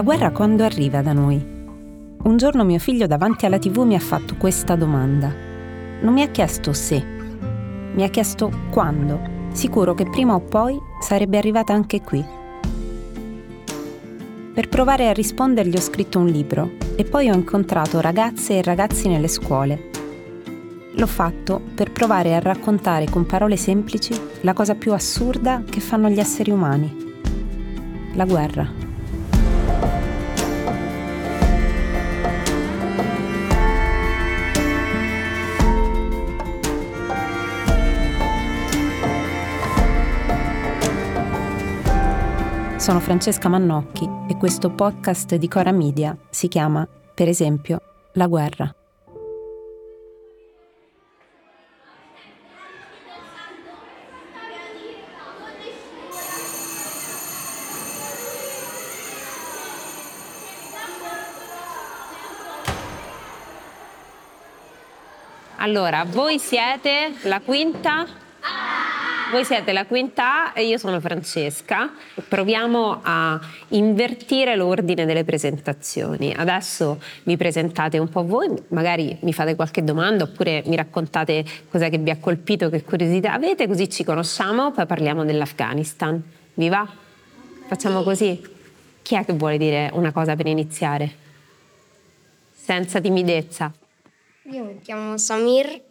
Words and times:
La 0.00 0.06
guerra 0.06 0.30
quando 0.30 0.64
arriva 0.64 1.02
da 1.02 1.12
noi? 1.12 1.38
Un 2.22 2.36
giorno 2.38 2.64
mio 2.64 2.78
figlio 2.78 3.06
davanti 3.06 3.44
alla 3.44 3.58
tv 3.58 3.80
mi 3.80 3.94
ha 3.94 4.00
fatto 4.00 4.34
questa 4.36 4.74
domanda. 4.74 5.30
Non 6.00 6.14
mi 6.14 6.22
ha 6.22 6.28
chiesto 6.28 6.72
se, 6.72 7.04
mi 7.92 8.02
ha 8.02 8.08
chiesto 8.08 8.50
quando. 8.70 9.20
Sicuro 9.52 9.92
che 9.92 10.08
prima 10.08 10.34
o 10.34 10.40
poi 10.40 10.80
sarebbe 11.02 11.36
arrivata 11.36 11.74
anche 11.74 12.00
qui. 12.00 12.24
Per 14.54 14.68
provare 14.70 15.06
a 15.06 15.12
rispondergli 15.12 15.76
ho 15.76 15.82
scritto 15.82 16.18
un 16.18 16.28
libro 16.28 16.70
e 16.96 17.04
poi 17.04 17.28
ho 17.28 17.34
incontrato 17.34 18.00
ragazze 18.00 18.56
e 18.56 18.62
ragazzi 18.62 19.06
nelle 19.06 19.28
scuole. 19.28 19.90
L'ho 20.92 21.06
fatto 21.06 21.60
per 21.74 21.92
provare 21.92 22.34
a 22.34 22.40
raccontare 22.40 23.04
con 23.10 23.26
parole 23.26 23.58
semplici 23.58 24.18
la 24.40 24.54
cosa 24.54 24.74
più 24.74 24.94
assurda 24.94 25.62
che 25.68 25.80
fanno 25.80 26.08
gli 26.08 26.20
esseri 26.20 26.50
umani. 26.50 27.12
La 28.14 28.24
guerra. 28.24 28.89
Sono 42.80 42.98
Francesca 42.98 43.50
Mannocchi 43.50 44.08
e 44.26 44.38
questo 44.38 44.70
podcast 44.70 45.34
di 45.34 45.48
Cora 45.48 45.70
Media 45.70 46.16
si 46.30 46.48
chiama, 46.48 46.88
per 47.14 47.28
esempio, 47.28 47.82
La 48.14 48.26
guerra. 48.26 48.74
Allora, 65.58 66.04
voi 66.06 66.38
siete 66.38 67.12
la 67.24 67.40
quinta 67.40 68.06
voi 69.30 69.44
siete 69.44 69.72
la 69.72 69.86
quinta 69.86 70.52
e 70.52 70.66
io 70.66 70.76
sono 70.76 70.98
Francesca. 70.98 71.92
Proviamo 72.28 73.00
a 73.02 73.40
invertire 73.68 74.56
l'ordine 74.56 75.06
delle 75.06 75.22
presentazioni. 75.22 76.34
Adesso 76.36 77.00
vi 77.22 77.36
presentate 77.36 77.98
un 77.98 78.08
po' 78.08 78.24
voi, 78.24 78.50
magari 78.68 79.16
mi 79.20 79.32
fate 79.32 79.54
qualche 79.54 79.84
domanda 79.84 80.24
oppure 80.24 80.64
mi 80.66 80.74
raccontate 80.74 81.44
cos'è 81.70 81.90
che 81.90 81.98
vi 81.98 82.10
ha 82.10 82.18
colpito, 82.18 82.68
che 82.70 82.82
curiosità 82.82 83.32
avete, 83.32 83.68
così 83.68 83.88
ci 83.88 84.02
conosciamo, 84.02 84.72
poi 84.72 84.86
parliamo 84.86 85.24
dell'Afghanistan. 85.24 86.20
Vi 86.54 86.68
va? 86.68 86.88
Facciamo 87.68 88.02
così? 88.02 88.42
Chi 89.02 89.14
è 89.14 89.24
che 89.24 89.32
vuole 89.32 89.58
dire 89.58 89.90
una 89.92 90.10
cosa 90.10 90.34
per 90.34 90.46
iniziare? 90.46 91.10
Senza 92.52 93.00
timidezza. 93.00 93.72
Io 94.50 94.64
mi 94.64 94.80
chiamo 94.80 95.16
Samir 95.16 95.88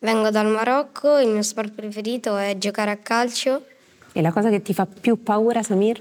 Vengo 0.00 0.30
dal 0.30 0.46
Marocco, 0.46 1.18
il 1.18 1.28
mio 1.28 1.42
sport 1.42 1.72
preferito 1.72 2.36
è 2.36 2.56
giocare 2.56 2.92
a 2.92 2.96
calcio. 2.98 3.64
E 4.12 4.22
la 4.22 4.30
cosa 4.30 4.48
che 4.48 4.62
ti 4.62 4.72
fa 4.72 4.86
più 4.86 5.20
paura, 5.20 5.62
Samir? 5.64 6.00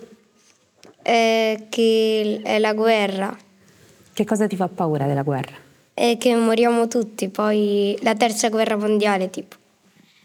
È 1.01 1.65
che 1.67 2.41
è 2.43 2.59
la 2.59 2.73
guerra. 2.73 3.35
Che 4.13 4.23
cosa 4.23 4.45
ti 4.45 4.55
fa 4.55 4.67
paura 4.67 5.07
della 5.07 5.23
guerra? 5.23 5.55
È 5.95 6.15
che 6.19 6.35
moriamo 6.35 6.87
tutti, 6.87 7.27
poi 7.29 7.97
la 8.01 8.13
terza 8.13 8.49
guerra 8.49 8.77
mondiale 8.77 9.31
tipo. 9.31 9.55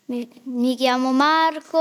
Mi, 0.06 0.28
mi 0.44 0.76
chiamo 0.76 1.12
Marco, 1.12 1.78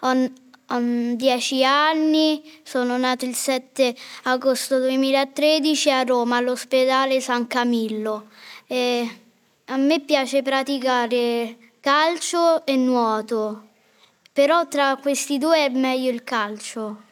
ho, 0.00 0.30
ho 0.68 0.78
10 0.78 1.64
anni, 1.64 2.40
sono 2.62 2.96
nato 2.96 3.24
il 3.24 3.34
7 3.34 3.96
agosto 4.24 4.78
2013 4.78 5.90
a 5.90 6.02
Roma 6.02 6.36
all'ospedale 6.36 7.20
San 7.20 7.48
Camillo. 7.48 8.26
E 8.68 9.25
a 9.68 9.76
me 9.76 10.00
piace 10.00 10.42
praticare 10.42 11.56
calcio 11.80 12.64
e 12.64 12.76
nuoto, 12.76 13.68
però 14.32 14.68
tra 14.68 14.96
questi 15.00 15.38
due 15.38 15.64
è 15.64 15.68
meglio 15.70 16.10
il 16.10 16.22
calcio. 16.22 17.02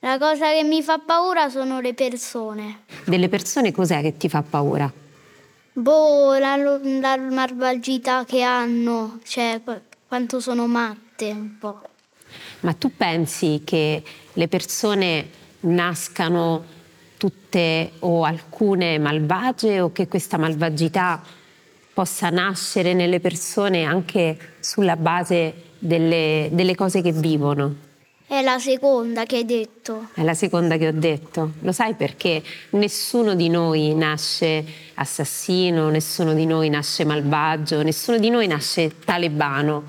La 0.00 0.18
cosa 0.18 0.52
che 0.52 0.62
mi 0.62 0.82
fa 0.82 0.98
paura 0.98 1.48
sono 1.48 1.80
le 1.80 1.92
persone. 1.92 2.82
Delle 3.04 3.28
persone 3.28 3.72
cos'è 3.72 4.00
che 4.00 4.16
ti 4.16 4.28
fa 4.28 4.42
paura? 4.42 4.92
Boh, 5.72 6.38
la, 6.38 6.56
la 6.56 7.16
malvagità 7.16 8.24
che 8.24 8.42
hanno, 8.42 9.18
cioè 9.24 9.60
quanto 10.06 10.38
sono 10.38 10.68
matte 10.68 11.30
un 11.30 11.58
po'. 11.58 11.80
Ma 12.60 12.74
tu 12.74 12.94
pensi 12.96 13.62
che 13.64 14.02
le 14.32 14.48
persone 14.48 15.28
nascano 15.60 16.64
tutte 17.16 17.92
o 18.00 18.22
alcune 18.22 18.98
malvagie 18.98 19.80
o 19.80 19.90
che 19.90 20.06
questa 20.06 20.38
malvagità 20.38 21.20
possa 21.96 22.28
nascere 22.28 22.92
nelle 22.92 23.20
persone 23.20 23.84
anche 23.84 24.36
sulla 24.60 24.96
base 24.96 25.54
delle, 25.78 26.50
delle 26.52 26.74
cose 26.74 27.00
che 27.00 27.10
vivono. 27.10 27.74
È 28.26 28.42
la 28.42 28.58
seconda 28.58 29.24
che 29.24 29.36
hai 29.36 29.46
detto. 29.46 30.08
È 30.12 30.22
la 30.22 30.34
seconda 30.34 30.76
che 30.76 30.88
ho 30.88 30.92
detto. 30.92 31.52
Lo 31.60 31.72
sai 31.72 31.94
perché 31.94 32.42
nessuno 32.72 33.34
di 33.34 33.48
noi 33.48 33.94
nasce 33.94 34.62
assassino, 34.92 35.88
nessuno 35.88 36.34
di 36.34 36.44
noi 36.44 36.68
nasce 36.68 37.06
malvagio, 37.06 37.82
nessuno 37.82 38.18
di 38.18 38.28
noi 38.28 38.46
nasce 38.46 38.98
talebano. 39.02 39.84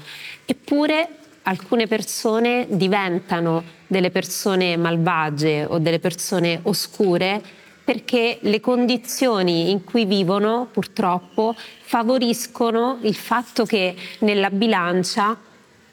Eppure 0.46 1.09
alcune 1.41 1.88
persone 1.88 2.67
diventano 2.69 3.63
delle 3.85 4.12
persone 4.12 4.78
malvagie 4.78 5.66
o 5.66 5.78
delle 5.78 6.00
persone 6.00 6.62
oscure 6.63 7.66
perché 7.87 8.39
le 8.41 8.59
condizioni 8.59 9.71
in 9.71 9.85
cui 9.85 10.03
vivono 10.03 10.67
purtroppo 10.69 11.55
favoriscono 11.55 12.97
il 13.03 13.15
fatto 13.15 13.63
che 13.63 13.95
nella 14.19 14.49
bilancia, 14.49 15.39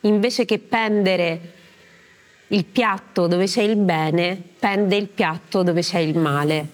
invece 0.01 0.45
che 0.45 0.59
pendere 0.59 1.53
il 2.49 2.65
piatto 2.65 3.29
dove 3.29 3.47
c'è 3.47 3.63
il 3.63 3.77
bene, 3.77 4.37
pende 4.59 4.97
il 4.97 5.07
piatto 5.07 5.63
dove 5.63 5.83
c'è 5.83 6.01
il 6.01 6.19
male. 6.19 6.69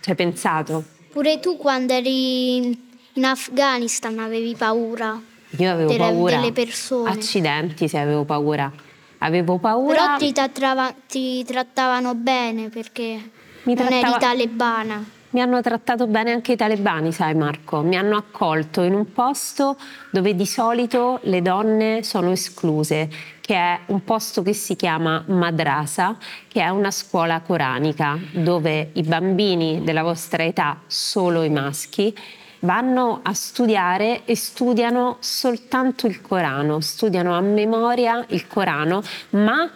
Ci 0.00 0.10
hai 0.10 0.16
pensato? 0.16 0.82
Pure 1.12 1.38
tu 1.38 1.56
quando 1.56 1.92
eri 1.92 2.66
in 3.12 3.24
Afghanistan 3.24 4.18
avevi 4.18 4.56
paura? 4.56 5.22
Io 5.50 5.70
avevo 5.70 5.92
delle, 5.92 5.98
paura. 6.00 6.36
Delle 6.40 6.50
persone. 6.50 7.10
Accidenti 7.10 7.86
se 7.86 7.98
avevo 7.98 8.24
paura. 8.24 8.72
Avevo 9.18 9.58
paura. 9.58 9.94
Però 9.94 10.16
ti, 10.16 10.32
trattava, 10.32 10.92
ti 11.06 11.44
trattavano 11.44 12.16
bene 12.16 12.70
perché 12.70 13.42
mi 13.64 13.74
non 13.74 13.86
trattava... 13.88 14.16
eri 14.16 14.18
talebana. 14.20 15.04
Mi 15.30 15.40
hanno 15.40 15.60
trattato 15.60 16.06
bene 16.06 16.30
anche 16.30 16.52
i 16.52 16.56
talebani, 16.56 17.10
sai 17.10 17.34
Marco, 17.34 17.80
mi 17.80 17.96
hanno 17.96 18.16
accolto 18.16 18.82
in 18.82 18.94
un 18.94 19.12
posto 19.12 19.76
dove 20.10 20.36
di 20.36 20.46
solito 20.46 21.18
le 21.24 21.42
donne 21.42 22.04
sono 22.04 22.30
escluse, 22.30 23.10
che 23.40 23.56
è 23.56 23.80
un 23.86 24.04
posto 24.04 24.42
che 24.42 24.52
si 24.52 24.76
chiama 24.76 25.24
madrasa, 25.26 26.16
che 26.46 26.62
è 26.62 26.68
una 26.68 26.92
scuola 26.92 27.40
coranica 27.40 28.16
dove 28.30 28.90
i 28.92 29.02
bambini 29.02 29.82
della 29.82 30.04
vostra 30.04 30.44
età, 30.44 30.82
solo 30.86 31.42
i 31.42 31.50
maschi, 31.50 32.16
vanno 32.60 33.18
a 33.24 33.34
studiare 33.34 34.24
e 34.24 34.36
studiano 34.36 35.16
soltanto 35.18 36.06
il 36.06 36.20
Corano, 36.20 36.78
studiano 36.78 37.36
a 37.36 37.40
memoria 37.40 38.24
il 38.28 38.46
Corano, 38.46 39.02
ma 39.30 39.68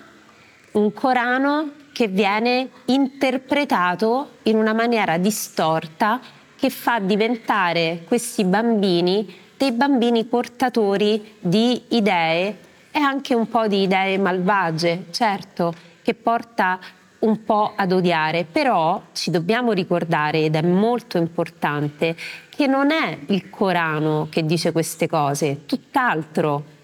un 0.72 0.92
Corano 0.92 1.72
che 1.98 2.06
viene 2.06 2.68
interpretato 2.84 4.34
in 4.44 4.56
una 4.56 4.72
maniera 4.72 5.18
distorta 5.18 6.20
che 6.54 6.70
fa 6.70 7.00
diventare 7.00 8.04
questi 8.06 8.44
bambini 8.44 9.34
dei 9.56 9.72
bambini 9.72 10.24
portatori 10.24 11.34
di 11.40 11.82
idee 11.88 12.56
e 12.92 13.00
anche 13.00 13.34
un 13.34 13.48
po' 13.48 13.66
di 13.66 13.82
idee 13.82 14.16
malvagie, 14.16 15.06
certo, 15.10 15.74
che 16.00 16.14
porta 16.14 16.78
un 17.20 17.42
po' 17.42 17.72
ad 17.74 17.90
odiare, 17.90 18.44
però 18.44 19.02
ci 19.10 19.32
dobbiamo 19.32 19.72
ricordare, 19.72 20.44
ed 20.44 20.54
è 20.54 20.62
molto 20.62 21.18
importante, 21.18 22.14
che 22.48 22.68
non 22.68 22.92
è 22.92 23.18
il 23.26 23.50
Corano 23.50 24.28
che 24.30 24.46
dice 24.46 24.70
queste 24.70 25.08
cose, 25.08 25.66
tutt'altro 25.66 26.76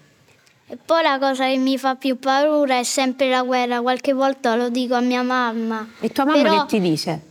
e 0.75 0.77
poi 0.85 1.03
la 1.03 1.17
cosa 1.19 1.47
che 1.47 1.55
mi 1.55 1.77
fa 1.77 1.95
più 1.95 2.19
paura 2.19 2.77
è 2.77 2.83
sempre 2.83 3.29
la 3.29 3.43
guerra, 3.43 3.79
qualche 3.79 4.11
volta 4.11 4.55
lo 4.55 4.67
dico 4.67 4.95
a 4.95 4.99
mia 4.99 5.23
mamma. 5.23 5.87
E 6.01 6.09
tua 6.09 6.25
mamma 6.25 6.41
Però, 6.41 6.65
che 6.65 6.77
ti 6.77 6.81
dice? 6.81 7.21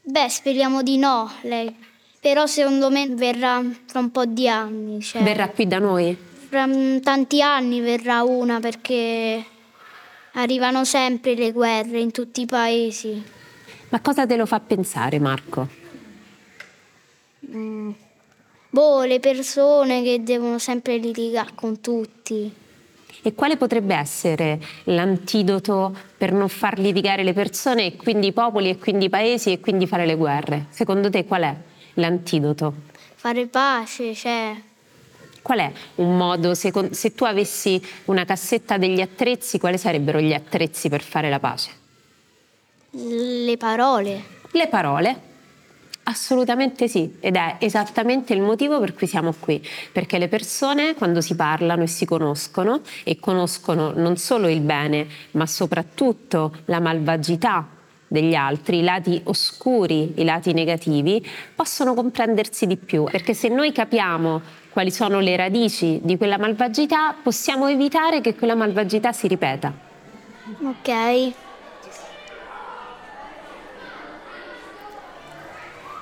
Beh, 0.00 0.30
speriamo 0.30 0.82
di 0.82 0.96
no, 0.96 1.30
lei. 1.42 1.76
Però 2.18 2.46
secondo 2.46 2.88
me 2.88 3.06
verrà 3.08 3.62
fra 3.84 4.00
un 4.00 4.10
po' 4.10 4.24
di 4.24 4.48
anni. 4.48 5.02
Cioè, 5.02 5.22
verrà 5.22 5.50
qui 5.50 5.66
da 5.66 5.78
noi? 5.78 6.16
Fra 6.48 6.66
tanti 7.02 7.42
anni 7.42 7.80
verrà 7.80 8.22
una 8.22 8.58
perché 8.58 9.44
arrivano 10.32 10.86
sempre 10.86 11.34
le 11.34 11.52
guerre 11.52 12.00
in 12.00 12.10
tutti 12.10 12.40
i 12.40 12.46
paesi. 12.46 13.22
Ma 13.90 14.00
cosa 14.00 14.24
te 14.24 14.36
lo 14.36 14.46
fa 14.46 14.60
pensare, 14.60 15.18
Marco? 15.18 15.68
Mm. 17.54 17.90
Boh, 18.70 19.04
le 19.04 19.20
persone 19.20 20.02
che 20.02 20.22
devono 20.22 20.58
sempre 20.58 20.96
litigare 20.96 21.50
con 21.54 21.82
tutti. 21.82 22.66
E 23.28 23.34
quale 23.34 23.58
potrebbe 23.58 23.94
essere 23.94 24.58
l'antidoto 24.84 25.94
per 26.16 26.32
non 26.32 26.48
far 26.48 26.78
litigare 26.78 27.22
le 27.22 27.34
persone 27.34 27.84
e 27.84 27.96
quindi 27.96 28.28
i 28.28 28.32
popoli 28.32 28.70
e 28.70 28.78
quindi 28.78 29.04
i 29.04 29.08
paesi 29.10 29.52
e 29.52 29.60
quindi 29.60 29.86
fare 29.86 30.06
le 30.06 30.14
guerre? 30.14 30.64
Secondo 30.70 31.10
te 31.10 31.26
qual 31.26 31.42
è 31.42 31.54
l'antidoto? 31.94 32.72
Fare 33.16 33.46
pace, 33.46 34.14
cioè 34.14 34.56
Qual 35.42 35.58
è 35.58 35.70
un 35.96 36.16
modo, 36.16 36.54
se, 36.54 36.72
se 36.92 37.14
tu 37.14 37.24
avessi 37.24 37.78
una 38.06 38.24
cassetta 38.24 38.78
degli 38.78 39.02
attrezzi, 39.02 39.58
quali 39.58 39.76
sarebbero 39.76 40.20
gli 40.20 40.32
attrezzi 40.32 40.88
per 40.88 41.02
fare 41.02 41.28
la 41.28 41.38
pace? 41.38 41.70
le 42.92 43.56
parole. 43.58 44.22
Le 44.52 44.68
parole. 44.68 45.20
Assolutamente 46.08 46.88
sì, 46.88 47.16
ed 47.20 47.36
è 47.36 47.56
esattamente 47.58 48.32
il 48.32 48.40
motivo 48.40 48.80
per 48.80 48.94
cui 48.94 49.06
siamo 49.06 49.34
qui, 49.38 49.62
perché 49.92 50.16
le 50.16 50.28
persone 50.28 50.94
quando 50.94 51.20
si 51.20 51.36
parlano 51.36 51.82
e 51.82 51.86
si 51.86 52.06
conoscono 52.06 52.80
e 53.04 53.20
conoscono 53.20 53.92
non 53.94 54.16
solo 54.16 54.48
il 54.48 54.62
bene, 54.62 55.06
ma 55.32 55.44
soprattutto 55.44 56.56
la 56.64 56.80
malvagità 56.80 57.68
degli 58.06 58.34
altri, 58.34 58.78
i 58.78 58.82
lati 58.82 59.20
oscuri, 59.24 60.14
i 60.16 60.24
lati 60.24 60.54
negativi, 60.54 61.22
possono 61.54 61.92
comprendersi 61.92 62.66
di 62.66 62.78
più, 62.78 63.04
perché 63.04 63.34
se 63.34 63.48
noi 63.48 63.70
capiamo 63.70 64.40
quali 64.70 64.90
sono 64.90 65.20
le 65.20 65.36
radici 65.36 66.00
di 66.02 66.16
quella 66.16 66.38
malvagità, 66.38 67.14
possiamo 67.22 67.66
evitare 67.66 68.22
che 68.22 68.34
quella 68.34 68.54
malvagità 68.54 69.12
si 69.12 69.28
ripeta. 69.28 69.70
Ok. 70.62 71.47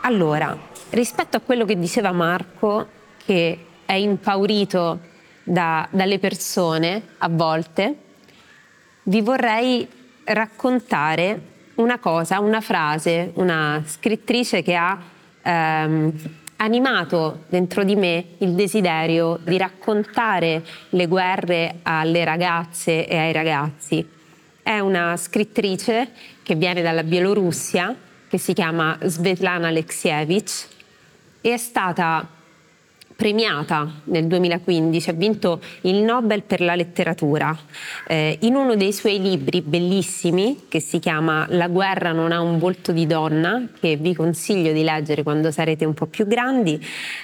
Allora, 0.06 0.56
rispetto 0.90 1.36
a 1.36 1.40
quello 1.40 1.64
che 1.64 1.76
diceva 1.76 2.12
Marco, 2.12 2.86
che 3.24 3.66
è 3.84 3.94
impaurito 3.94 5.00
da, 5.42 5.88
dalle 5.90 6.20
persone 6.20 7.02
a 7.18 7.28
volte, 7.28 7.96
vi 9.02 9.20
vorrei 9.20 9.84
raccontare 10.22 11.40
una 11.76 11.98
cosa, 11.98 12.38
una 12.38 12.60
frase, 12.60 13.32
una 13.34 13.82
scrittrice 13.84 14.62
che 14.62 14.76
ha 14.76 14.96
ehm, 15.42 16.12
animato 16.58 17.42
dentro 17.48 17.82
di 17.82 17.96
me 17.96 18.26
il 18.38 18.52
desiderio 18.52 19.40
di 19.42 19.58
raccontare 19.58 20.62
le 20.90 21.06
guerre 21.08 21.80
alle 21.82 22.22
ragazze 22.22 23.08
e 23.08 23.16
ai 23.16 23.32
ragazzi. 23.32 24.08
È 24.62 24.78
una 24.78 25.16
scrittrice 25.16 26.10
che 26.44 26.54
viene 26.54 26.80
dalla 26.80 27.02
Bielorussia 27.02 28.05
che 28.28 28.38
si 28.38 28.52
chiama 28.52 28.98
Svetlana 29.02 29.68
Alexievich 29.68 30.66
e 31.40 31.52
è 31.52 31.56
stata 31.56 32.28
premiata 33.16 33.90
nel 34.04 34.26
2015, 34.26 35.10
ha 35.10 35.12
vinto 35.14 35.60
il 35.82 36.02
Nobel 36.02 36.42
per 36.42 36.60
la 36.60 36.74
letteratura. 36.74 37.56
Eh, 38.06 38.36
in 38.42 38.54
uno 38.54 38.76
dei 38.76 38.92
suoi 38.92 39.20
libri 39.20 39.62
bellissimi, 39.62 40.66
che 40.68 40.80
si 40.80 40.98
chiama 40.98 41.46
La 41.48 41.68
guerra 41.68 42.12
non 42.12 42.30
ha 42.30 42.40
un 42.40 42.58
volto 42.58 42.92
di 42.92 43.06
donna, 43.06 43.66
che 43.80 43.96
vi 43.96 44.14
consiglio 44.14 44.72
di 44.72 44.82
leggere 44.82 45.22
quando 45.22 45.50
sarete 45.50 45.86
un 45.86 45.94
po' 45.94 46.06
più 46.06 46.26
grandi, 46.26 46.78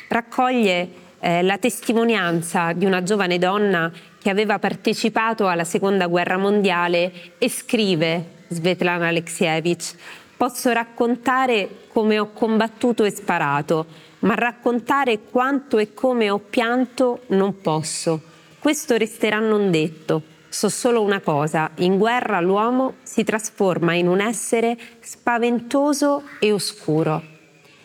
raccoglie 0.08 0.88
eh, 1.20 1.43
la 1.43 1.58
testimonianza 1.58 2.72
di 2.72 2.87
una 2.87 3.02
giovane 3.02 3.38
donna 3.38 3.93
che 4.20 4.31
aveva 4.31 4.58
partecipato 4.58 5.46
alla 5.46 5.64
seconda 5.64 6.06
guerra 6.06 6.38
mondiale 6.38 7.12
e 7.37 7.50
scrive 7.50 8.40
Svetlana 8.49 9.08
Alexievich 9.08 9.94
Posso 10.42 10.72
raccontare 10.72 11.86
come 11.86 12.18
ho 12.18 12.32
combattuto 12.32 13.04
e 13.04 13.12
sparato, 13.12 13.86
ma 14.22 14.34
raccontare 14.34 15.20
quanto 15.30 15.78
e 15.78 15.94
come 15.94 16.30
ho 16.30 16.40
pianto 16.40 17.20
non 17.28 17.60
posso. 17.60 18.20
Questo 18.58 18.96
resterà 18.96 19.38
non 19.38 19.70
detto. 19.70 20.20
So 20.48 20.68
solo 20.68 21.00
una 21.00 21.20
cosa, 21.20 21.70
in 21.76 21.96
guerra 21.96 22.40
l'uomo 22.40 22.94
si 23.04 23.22
trasforma 23.22 23.94
in 23.94 24.08
un 24.08 24.20
essere 24.20 24.76
spaventoso 24.98 26.24
e 26.40 26.50
oscuro, 26.50 27.22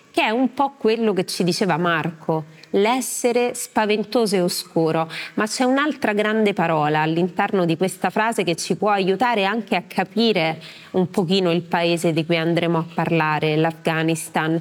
che 0.09 0.23
è 0.23 0.31
un 0.31 0.51
po' 0.55 0.71
quello 0.79 1.13
che 1.13 1.27
ci 1.27 1.43
diceva 1.43 1.77
Marco, 1.77 2.45
l'essere 2.71 3.53
spaventoso 3.53 4.35
e 4.35 4.41
oscuro, 4.41 5.09
ma 5.35 5.45
c'è 5.45 5.63
un'altra 5.63 6.13
grande 6.13 6.53
parola 6.53 7.01
all'interno 7.01 7.65
di 7.65 7.77
questa 7.77 8.09
frase 8.09 8.43
che 8.43 8.55
ci 8.55 8.75
può 8.75 8.89
aiutare 8.89 9.45
anche 9.45 9.75
a 9.75 9.83
capire 9.87 10.61
un 10.91 11.09
pochino 11.09 11.51
il 11.51 11.63
paese 11.63 12.13
di 12.13 12.25
cui 12.25 12.37
andremo 12.37 12.77
a 12.77 12.85
parlare, 12.93 13.55
l'Afghanistan. 13.55 14.59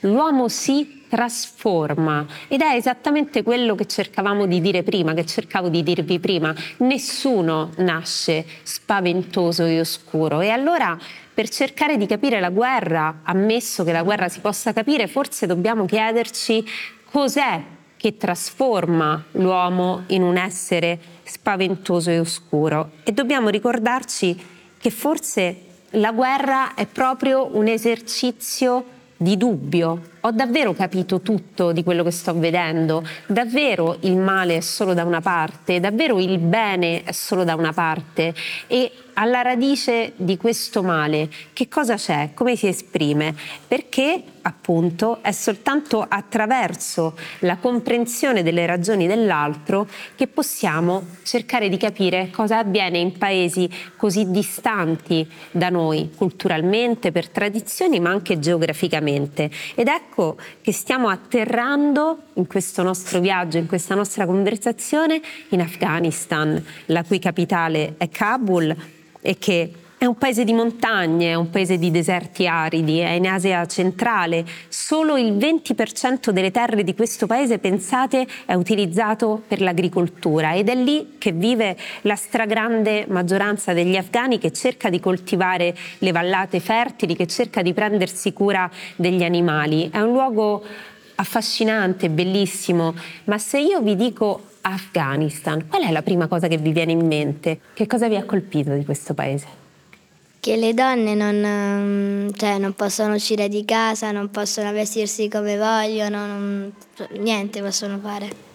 L'uomo 0.00 0.48
si 0.48 0.98
trasforma 1.08 2.24
ed 2.46 2.60
è 2.60 2.74
esattamente 2.74 3.42
quello 3.42 3.74
che 3.74 3.86
cercavamo 3.86 4.46
di 4.46 4.60
dire 4.60 4.82
prima, 4.82 5.14
che 5.14 5.26
cercavo 5.26 5.68
di 5.68 5.82
dirvi 5.82 6.20
prima. 6.20 6.54
Nessuno 6.78 7.72
nasce 7.78 8.44
spaventoso 8.62 9.64
e 9.64 9.80
oscuro 9.80 10.40
e 10.40 10.50
allora 10.50 10.96
per 11.38 11.48
cercare 11.48 11.96
di 11.96 12.06
capire 12.06 12.40
la 12.40 12.50
guerra, 12.50 13.20
ammesso 13.22 13.84
che 13.84 13.92
la 13.92 14.02
guerra 14.02 14.28
si 14.28 14.40
possa 14.40 14.72
capire, 14.72 15.06
forse 15.06 15.46
dobbiamo 15.46 15.84
chiederci 15.84 16.64
cos'è 17.10 17.62
che 17.96 18.16
trasforma 18.16 19.24
l'uomo 19.32 20.04
in 20.08 20.22
un 20.22 20.36
essere 20.36 20.98
spaventoso 21.24 22.10
e 22.10 22.18
oscuro. 22.20 22.92
E 23.02 23.12
dobbiamo 23.12 23.48
ricordarci 23.48 24.36
che 24.78 24.90
forse 24.90 25.62
la 25.90 26.12
guerra 26.12 26.74
è 26.74 26.86
proprio 26.86 27.56
un 27.56 27.66
esercizio 27.66 28.84
di 29.16 29.36
dubbio. 29.36 30.16
Ho 30.22 30.32
davvero 30.32 30.74
capito 30.74 31.20
tutto 31.20 31.70
di 31.70 31.84
quello 31.84 32.02
che 32.02 32.10
sto 32.10 32.36
vedendo? 32.36 33.06
Davvero 33.26 33.98
il 34.00 34.16
male 34.16 34.56
è 34.56 34.60
solo 34.60 34.92
da 34.92 35.04
una 35.04 35.20
parte? 35.20 35.78
Davvero 35.78 36.18
il 36.18 36.38
bene 36.38 37.04
è 37.04 37.12
solo 37.12 37.44
da 37.44 37.54
una 37.54 37.72
parte? 37.72 38.34
E 38.66 38.90
alla 39.14 39.42
radice 39.42 40.12
di 40.16 40.36
questo 40.36 40.82
male 40.82 41.28
che 41.52 41.68
cosa 41.68 41.96
c'è? 41.96 42.30
Come 42.34 42.56
si 42.56 42.68
esprime? 42.68 43.34
Perché 43.66 44.22
appunto 44.42 45.18
è 45.22 45.32
soltanto 45.32 46.04
attraverso 46.08 47.16
la 47.40 47.56
comprensione 47.56 48.42
delle 48.42 48.64
ragioni 48.64 49.06
dell'altro 49.06 49.86
che 50.14 50.26
possiamo 50.26 51.04
cercare 51.22 51.68
di 51.68 51.76
capire 51.76 52.30
cosa 52.30 52.58
avviene 52.58 52.98
in 52.98 53.18
paesi 53.18 53.68
così 53.96 54.30
distanti 54.30 55.28
da 55.50 55.68
noi 55.68 56.10
culturalmente, 56.16 57.12
per 57.12 57.28
tradizioni, 57.28 58.00
ma 58.00 58.10
anche 58.10 58.38
geograficamente. 58.38 59.50
Ed 59.74 59.88
ecco 59.88 60.17
che 60.60 60.72
stiamo 60.72 61.08
atterrando 61.08 62.18
in 62.34 62.46
questo 62.46 62.82
nostro 62.82 63.20
viaggio, 63.20 63.58
in 63.58 63.66
questa 63.66 63.94
nostra 63.94 64.26
conversazione 64.26 65.20
in 65.50 65.60
Afghanistan, 65.60 66.62
la 66.86 67.04
cui 67.04 67.18
capitale 67.18 67.94
è 67.98 68.08
Kabul 68.08 68.74
e 69.20 69.38
che 69.38 69.72
è 69.98 70.04
un 70.04 70.16
paese 70.16 70.44
di 70.44 70.52
montagne, 70.52 71.30
è 71.30 71.34
un 71.34 71.50
paese 71.50 71.76
di 71.76 71.90
deserti 71.90 72.46
aridi, 72.46 73.00
è 73.00 73.10
in 73.10 73.26
Asia 73.26 73.66
centrale. 73.66 74.44
Solo 74.68 75.16
il 75.16 75.32
20% 75.32 76.30
delle 76.30 76.52
terre 76.52 76.84
di 76.84 76.94
questo 76.94 77.26
paese, 77.26 77.58
pensate, 77.58 78.24
è 78.46 78.54
utilizzato 78.54 79.42
per 79.48 79.60
l'agricoltura 79.60 80.54
ed 80.54 80.68
è 80.68 80.76
lì 80.76 81.16
che 81.18 81.32
vive 81.32 81.76
la 82.02 82.14
stragrande 82.14 83.06
maggioranza 83.08 83.72
degli 83.72 83.96
afghani 83.96 84.38
che 84.38 84.52
cerca 84.52 84.88
di 84.88 85.00
coltivare 85.00 85.74
le 85.98 86.12
vallate 86.12 86.60
fertili, 86.60 87.16
che 87.16 87.26
cerca 87.26 87.60
di 87.60 87.72
prendersi 87.72 88.32
cura 88.32 88.70
degli 88.94 89.24
animali. 89.24 89.90
È 89.90 89.98
un 89.98 90.12
luogo 90.12 90.62
affascinante, 91.16 92.08
bellissimo, 92.08 92.94
ma 93.24 93.38
se 93.38 93.58
io 93.58 93.80
vi 93.80 93.96
dico 93.96 94.42
Afghanistan, 94.60 95.66
qual 95.66 95.82
è 95.82 95.90
la 95.90 96.02
prima 96.02 96.28
cosa 96.28 96.46
che 96.46 96.56
vi 96.56 96.70
viene 96.70 96.92
in 96.92 97.04
mente? 97.04 97.58
Che 97.74 97.86
cosa 97.88 98.06
vi 98.06 98.14
ha 98.14 98.24
colpito 98.24 98.74
di 98.74 98.84
questo 98.84 99.12
paese? 99.12 99.57
Che 100.40 100.56
le 100.56 100.74
donne 100.74 101.14
non, 101.14 101.44
ehm, 101.44 102.32
cioè, 102.32 102.58
non, 102.58 102.74
possono 102.74 103.14
uscire 103.14 103.48
di 103.48 103.64
casa, 103.64 104.10
non 104.12 104.30
possono 104.30 104.72
vestirsi 104.72 105.28
come 105.28 105.56
vogliono, 105.56 106.26
non, 106.26 106.72
niente 107.18 107.62
possono 107.62 107.98
fare. 107.98 108.47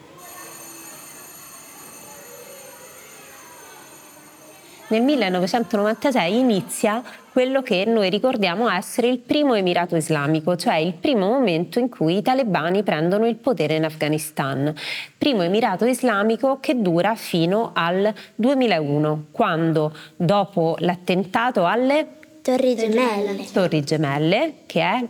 Nel 4.94 5.02
1996 5.02 6.38
inizia 6.38 7.02
quello 7.32 7.64
che 7.64 7.84
noi 7.84 8.12
ricordiamo 8.12 8.70
essere 8.70 9.08
il 9.08 9.18
primo 9.18 9.56
emirato 9.56 9.96
islamico, 9.96 10.56
cioè 10.56 10.76
il 10.76 10.94
primo 10.94 11.30
momento 11.30 11.80
in 11.80 11.90
cui 11.90 12.18
i 12.18 12.22
talebani 12.22 12.84
prendono 12.84 13.26
il 13.26 13.38
potere 13.38 13.74
in 13.74 13.86
Afghanistan. 13.86 14.72
Primo 15.18 15.42
emirato 15.42 15.86
islamico 15.86 16.60
che 16.60 16.80
dura 16.80 17.16
fino 17.16 17.72
al 17.74 18.14
2001, 18.36 19.26
quando 19.32 19.96
dopo 20.16 20.76
l'attentato 20.78 21.66
alle 21.66 22.06
Torri 22.44 22.76
Gemelle, 22.76 23.48
Torri 23.52 23.84
Gemelle 23.84 24.54
che 24.68 24.82
è 24.82 25.04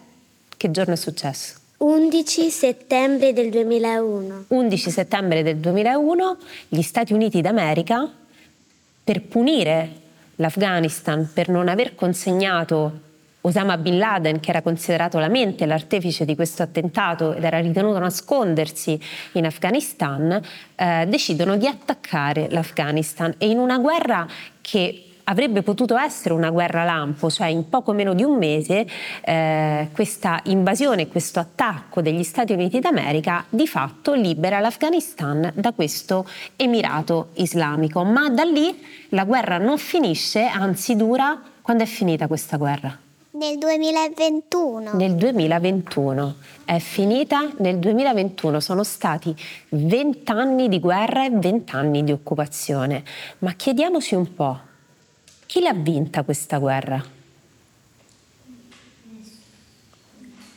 che 0.56 0.72
giorno 0.72 0.94
è 0.94 0.98
successo? 0.98 1.56
11 1.80 2.50
settembre 2.50 3.34
del 3.34 3.50
2001. 3.50 4.46
11 4.48 4.90
settembre 4.90 5.44
del 5.44 5.58
2001 5.58 6.38
gli 6.70 6.82
Stati 6.82 7.12
Uniti 7.12 7.42
d'America 7.42 8.10
per 9.04 9.22
punire 9.22 10.02
l'Afghanistan 10.38 11.30
per 11.34 11.50
non 11.50 11.68
aver 11.68 11.96
consegnato 11.96 13.12
Osama 13.46 13.78
Bin 13.78 13.98
Laden, 13.98 14.40
che 14.40 14.52
era 14.52 14.62
considerato 14.62 15.20
la 15.20 15.28
mente, 15.28 15.66
l'artefice 15.66 16.24
di 16.24 16.34
questo 16.34 16.64
attentato 16.64 17.34
ed 17.34 17.44
era 17.44 17.60
ritenuto 17.60 18.00
nascondersi 18.00 18.98
in 19.34 19.46
Afghanistan, 19.46 20.42
eh, 20.76 21.06
decidono 21.08 21.58
di 21.58 21.68
attaccare 21.68 22.48
l'Afghanistan. 22.50 23.36
E 23.38 23.50
in 23.50 23.58
una 23.58 23.80
guerra 23.80 24.26
che 24.62 25.13
avrebbe 25.26 25.62
potuto 25.62 25.98
essere 25.98 26.34
una 26.34 26.50
guerra 26.50 26.84
lampo, 26.84 27.30
cioè 27.30 27.48
in 27.48 27.70
poco 27.70 27.94
meno 27.94 28.14
di 28.14 28.24
un 28.24 28.38
mese 28.38 28.86
eh, 29.24 29.90
questa 29.94 30.42
invasione, 30.46 31.08
questo 31.08 31.40
attacco 31.40 32.02
degli 32.02 32.24
Stati 32.24 32.54
Uniti 32.54 32.80
d'America 32.80 33.46
di 33.50 33.68
fatto 33.68 34.14
libera 34.14 34.60
l'Afghanistan 34.60 35.52
da 35.54 35.72
questo 35.72 36.28
emirato 36.56 37.30
islamico. 37.36 38.04
Ma 38.04 38.30
da 38.30 38.44
lì 38.44 38.82
la 39.10 39.24
guerra 39.26 39.58
non 39.58 39.78
finisce, 39.78 40.46
anzi 40.46 40.96
dura. 40.96 41.42
Quando 41.62 41.84
è 41.84 41.88
finita 41.88 42.28
questa 42.28 42.58
guerra? 42.58 42.98
Nel 43.36 43.58
2021. 43.58 44.92
Nel 44.94 45.16
2021. 45.16 46.36
È 46.66 46.78
finita 46.78 47.50
nel 47.58 47.80
2021. 47.80 48.60
Sono 48.60 48.84
stati 48.84 49.36
vent'anni 49.70 50.70
di 50.70 50.80
guerra 50.80 51.26
e 51.26 51.32
vent'anni 51.32 52.04
di 52.04 52.12
occupazione. 52.12 53.04
Ma 53.40 53.54
chiediamoci 53.54 54.14
un 54.14 54.34
po', 54.36 54.60
chi 55.46 55.62
l'ha 55.62 55.74
vinta 55.74 56.24
questa 56.24 56.58
guerra? 56.58 57.22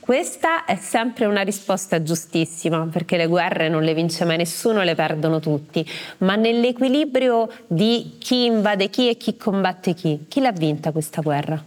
Questa 0.07 0.65
è 0.65 0.77
sempre 0.77 1.25
una 1.25 1.43
risposta 1.43 2.01
giustissima, 2.01 2.87
perché 2.87 3.17
le 3.17 3.27
guerre 3.27 3.69
non 3.69 3.83
le 3.83 3.93
vince 3.93 4.25
mai 4.25 4.37
nessuno, 4.37 4.83
le 4.83 4.95
perdono 4.95 5.41
tutti, 5.41 5.85
ma 6.19 6.37
nell'equilibrio 6.37 7.51
di 7.67 8.15
chi 8.19 8.45
invade 8.45 8.89
chi 8.89 9.09
e 9.09 9.17
chi 9.17 9.37
combatte 9.37 9.95
chi, 9.95 10.27
chi 10.29 10.41
l'ha 10.41 10.53
vinta 10.53 10.93
questa 10.93 11.23
guerra? 11.23 11.61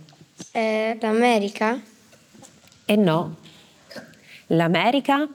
Eh, 0.51 0.97
L'America? 1.01 1.81
E 2.85 2.95
no, 2.95 3.35
l'America 4.47 5.27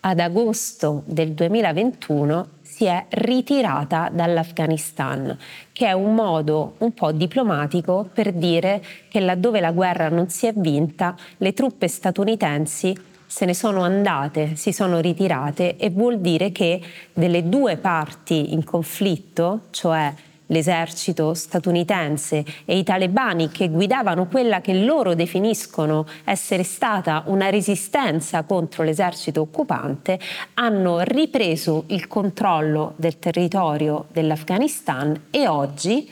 ad 0.00 0.18
agosto 0.18 1.04
del 1.06 1.32
2021 1.32 2.48
si 2.80 2.86
è 2.86 3.04
ritirata 3.10 4.08
dall'Afghanistan, 4.10 5.36
che 5.70 5.88
è 5.88 5.92
un 5.92 6.14
modo 6.14 6.76
un 6.78 6.94
po' 6.94 7.12
diplomatico 7.12 8.08
per 8.10 8.32
dire 8.32 8.82
che 9.10 9.20
laddove 9.20 9.60
la 9.60 9.70
guerra 9.70 10.08
non 10.08 10.30
si 10.30 10.46
è 10.46 10.54
vinta, 10.56 11.14
le 11.36 11.52
truppe 11.52 11.88
statunitensi 11.88 12.96
se 13.26 13.44
ne 13.44 13.52
sono 13.52 13.82
andate, 13.82 14.56
si 14.56 14.72
sono 14.72 14.98
ritirate 14.98 15.76
e 15.76 15.90
vuol 15.90 16.20
dire 16.20 16.52
che 16.52 16.80
delle 17.12 17.50
due 17.50 17.76
parti 17.76 18.54
in 18.54 18.64
conflitto, 18.64 19.66
cioè 19.68 20.10
l'esercito 20.50 21.34
statunitense 21.34 22.44
e 22.64 22.78
i 22.78 22.84
talebani 22.84 23.50
che 23.50 23.68
guidavano 23.68 24.26
quella 24.26 24.60
che 24.60 24.74
loro 24.74 25.14
definiscono 25.14 26.06
essere 26.24 26.62
stata 26.62 27.24
una 27.26 27.50
resistenza 27.50 28.42
contro 28.44 28.84
l'esercito 28.84 29.40
occupante, 29.40 30.18
hanno 30.54 31.00
ripreso 31.00 31.84
il 31.88 32.06
controllo 32.06 32.94
del 32.96 33.18
territorio 33.18 34.06
dell'Afghanistan 34.12 35.28
e 35.30 35.48
oggi 35.48 36.10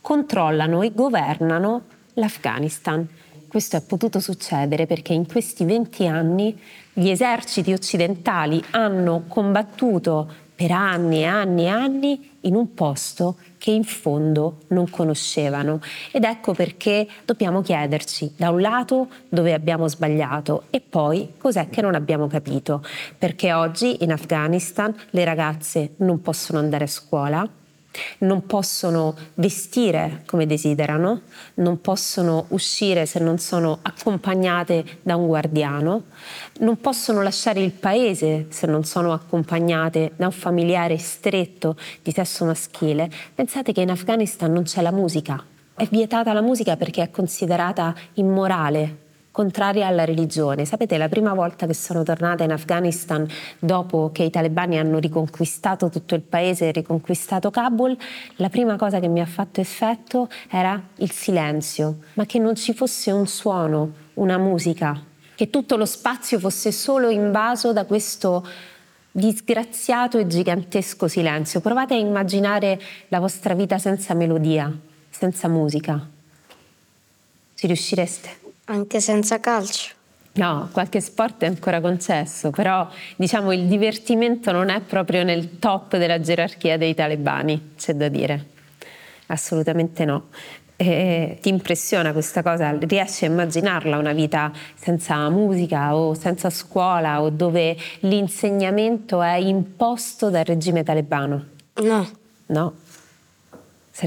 controllano 0.00 0.82
e 0.82 0.92
governano 0.92 1.82
l'Afghanistan. 2.14 3.06
Questo 3.48 3.76
è 3.76 3.82
potuto 3.82 4.20
succedere 4.20 4.86
perché 4.86 5.12
in 5.12 5.26
questi 5.26 5.64
20 5.64 6.06
anni 6.06 6.58
gli 6.92 7.08
eserciti 7.08 7.72
occidentali 7.72 8.62
hanno 8.70 9.24
combattuto 9.28 10.44
per 10.56 10.70
anni 10.72 11.20
e 11.20 11.24
anni 11.24 11.64
e 11.64 11.68
anni 11.68 12.30
in 12.40 12.54
un 12.54 12.72
posto 12.72 13.36
che 13.58 13.70
in 13.70 13.84
fondo 13.84 14.60
non 14.68 14.88
conoscevano. 14.88 15.80
Ed 16.10 16.24
ecco 16.24 16.54
perché 16.54 17.06
dobbiamo 17.24 17.60
chiederci 17.60 18.32
da 18.36 18.50
un 18.50 18.60
lato 18.60 19.08
dove 19.28 19.52
abbiamo 19.52 19.86
sbagliato 19.86 20.64
e 20.70 20.80
poi 20.80 21.34
cos'è 21.36 21.68
che 21.68 21.82
non 21.82 21.94
abbiamo 21.94 22.26
capito. 22.26 22.82
Perché 23.18 23.52
oggi 23.52 24.02
in 24.02 24.12
Afghanistan 24.12 24.94
le 25.10 25.24
ragazze 25.24 25.92
non 25.98 26.22
possono 26.22 26.58
andare 26.58 26.84
a 26.84 26.88
scuola, 26.88 27.46
non 28.18 28.46
possono 28.46 29.14
vestire 29.34 30.22
come 30.26 30.46
desiderano, 30.46 31.22
non 31.54 31.80
possono 31.80 32.46
uscire 32.48 33.06
se 33.06 33.18
non 33.18 33.38
sono 33.38 33.78
accompagnate 33.82 34.84
da 35.02 35.16
un 35.16 35.26
guardiano, 35.26 36.04
non 36.60 36.80
possono 36.80 37.22
lasciare 37.22 37.60
il 37.60 37.72
paese 37.72 38.46
se 38.50 38.66
non 38.66 38.84
sono 38.84 39.12
accompagnate 39.12 40.12
da 40.16 40.26
un 40.26 40.32
familiare 40.32 40.98
stretto 40.98 41.76
di 42.02 42.12
sesso 42.12 42.44
maschile. 42.44 43.10
Pensate 43.34 43.72
che 43.72 43.80
in 43.80 43.90
Afghanistan 43.90 44.52
non 44.52 44.64
c'è 44.64 44.82
la 44.82 44.92
musica, 44.92 45.42
è 45.74 45.86
vietata 45.90 46.32
la 46.32 46.40
musica 46.40 46.76
perché 46.76 47.02
è 47.02 47.10
considerata 47.10 47.94
immorale 48.14 49.04
contraria 49.36 49.86
alla 49.86 50.06
religione. 50.06 50.64
Sapete, 50.64 50.96
la 50.96 51.10
prima 51.10 51.34
volta 51.34 51.66
che 51.66 51.74
sono 51.74 52.02
tornata 52.02 52.42
in 52.42 52.52
Afghanistan 52.52 53.28
dopo 53.58 54.08
che 54.10 54.22
i 54.22 54.30
talebani 54.30 54.78
hanno 54.78 54.98
riconquistato 54.98 55.90
tutto 55.90 56.14
il 56.14 56.22
paese 56.22 56.68
e 56.68 56.72
riconquistato 56.72 57.50
Kabul, 57.50 57.94
la 58.36 58.48
prima 58.48 58.76
cosa 58.76 58.98
che 58.98 59.08
mi 59.08 59.20
ha 59.20 59.26
fatto 59.26 59.60
effetto 59.60 60.30
era 60.48 60.82
il 61.00 61.10
silenzio, 61.10 61.98
ma 62.14 62.24
che 62.24 62.38
non 62.38 62.54
ci 62.54 62.72
fosse 62.72 63.10
un 63.10 63.26
suono, 63.26 63.92
una 64.14 64.38
musica, 64.38 64.98
che 65.34 65.50
tutto 65.50 65.76
lo 65.76 65.84
spazio 65.84 66.38
fosse 66.38 66.72
solo 66.72 67.10
invaso 67.10 67.74
da 67.74 67.84
questo 67.84 68.42
disgraziato 69.10 70.16
e 70.16 70.26
gigantesco 70.26 71.08
silenzio. 71.08 71.60
Provate 71.60 71.92
a 71.92 71.98
immaginare 71.98 72.80
la 73.08 73.18
vostra 73.18 73.52
vita 73.52 73.76
senza 73.76 74.14
melodia, 74.14 74.74
senza 75.10 75.46
musica. 75.46 76.08
Ci 77.54 77.66
riuscireste? 77.66 78.45
Anche 78.66 79.00
senza 79.00 79.38
calcio. 79.38 79.94
No, 80.32 80.68
qualche 80.72 81.00
sport 81.00 81.42
è 81.44 81.46
ancora 81.46 81.80
concesso, 81.80 82.50
però 82.50 82.86
diciamo 83.16 83.52
il 83.52 83.66
divertimento 83.66 84.52
non 84.52 84.68
è 84.68 84.80
proprio 84.80 85.24
nel 85.24 85.58
top 85.58 85.96
della 85.96 86.20
gerarchia 86.20 86.76
dei 86.76 86.94
talebani, 86.94 87.72
c'è 87.76 87.94
da 87.94 88.08
dire. 88.08 88.44
Assolutamente 89.28 90.04
no. 90.04 90.28
E 90.76 91.38
ti 91.40 91.48
impressiona 91.48 92.12
questa 92.12 92.42
cosa? 92.42 92.76
Riesci 92.78 93.24
a 93.24 93.28
immaginarla 93.28 93.96
una 93.96 94.12
vita 94.12 94.52
senza 94.74 95.30
musica 95.30 95.96
o 95.96 96.12
senza 96.12 96.50
scuola 96.50 97.22
o 97.22 97.30
dove 97.30 97.74
l'insegnamento 98.00 99.22
è 99.22 99.36
imposto 99.36 100.28
dal 100.28 100.44
regime 100.44 100.82
talebano? 100.82 101.44
No. 101.76 102.08
No. 102.46 102.74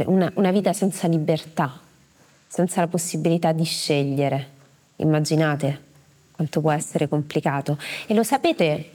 Una, 0.05 0.31
una 0.35 0.51
vita 0.51 0.73
senza 0.73 1.07
libertà 1.07 1.87
senza 2.49 2.81
la 2.81 2.87
possibilità 2.87 3.51
di 3.51 3.63
scegliere. 3.63 4.57
Immaginate 4.97 5.87
quanto 6.31 6.59
può 6.61 6.71
essere 6.71 7.07
complicato. 7.07 7.77
E 8.07 8.13
lo 8.13 8.23
sapete 8.23 8.89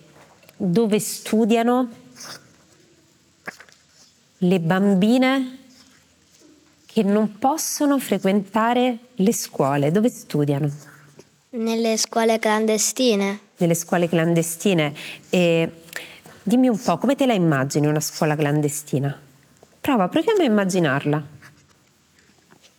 dove 0.57 0.99
studiano 0.99 1.89
le 4.39 4.61
bambine 4.61 5.59
che 6.85 7.03
non 7.03 7.39
possono 7.39 7.99
frequentare 7.99 8.99
le 9.15 9.33
scuole? 9.33 9.91
Dove 9.91 10.09
studiano? 10.09 10.71
Nelle 11.51 11.97
scuole 11.97 12.39
clandestine. 12.39 13.41
Nelle 13.57 13.75
scuole 13.75 14.09
clandestine. 14.09 14.93
E 15.31 15.71
dimmi 16.43 16.69
un 16.69 16.81
po', 16.81 16.99
come 16.99 17.15
te 17.15 17.27
la 17.27 17.35
immagini 17.35 17.87
una 17.87 18.01
scuola 18.01 18.35
clandestina? 18.35 19.17
Prova, 19.81 20.09
proviamo 20.09 20.41
a 20.41 20.45
immaginarla 20.45 21.27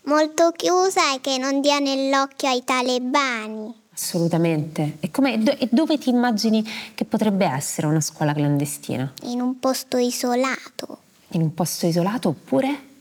molto 0.05 0.51
chiusa 0.51 1.13
e 1.13 1.21
che 1.21 1.37
non 1.37 1.61
dia 1.61 1.79
nell'occhio 1.79 2.49
ai 2.49 2.63
talebani. 2.63 3.83
Assolutamente. 3.93 4.97
E, 4.99 5.09
e, 5.09 5.69
dove 5.71 5.97
ti 5.97 6.09
immagini 6.09 6.67
che 6.93 7.05
potrebbe 7.05 7.45
essere 7.45 7.87
una 7.87 8.01
scuola 8.01 8.33
clandestina? 8.33 9.11
In 9.23 9.41
un 9.41 9.57
posto 9.59 9.97
isolato. 9.97 10.99
In 11.29 11.41
un 11.41 11.53
posto 11.53 11.85
isolato 11.85 12.29
oppure? 12.29 12.93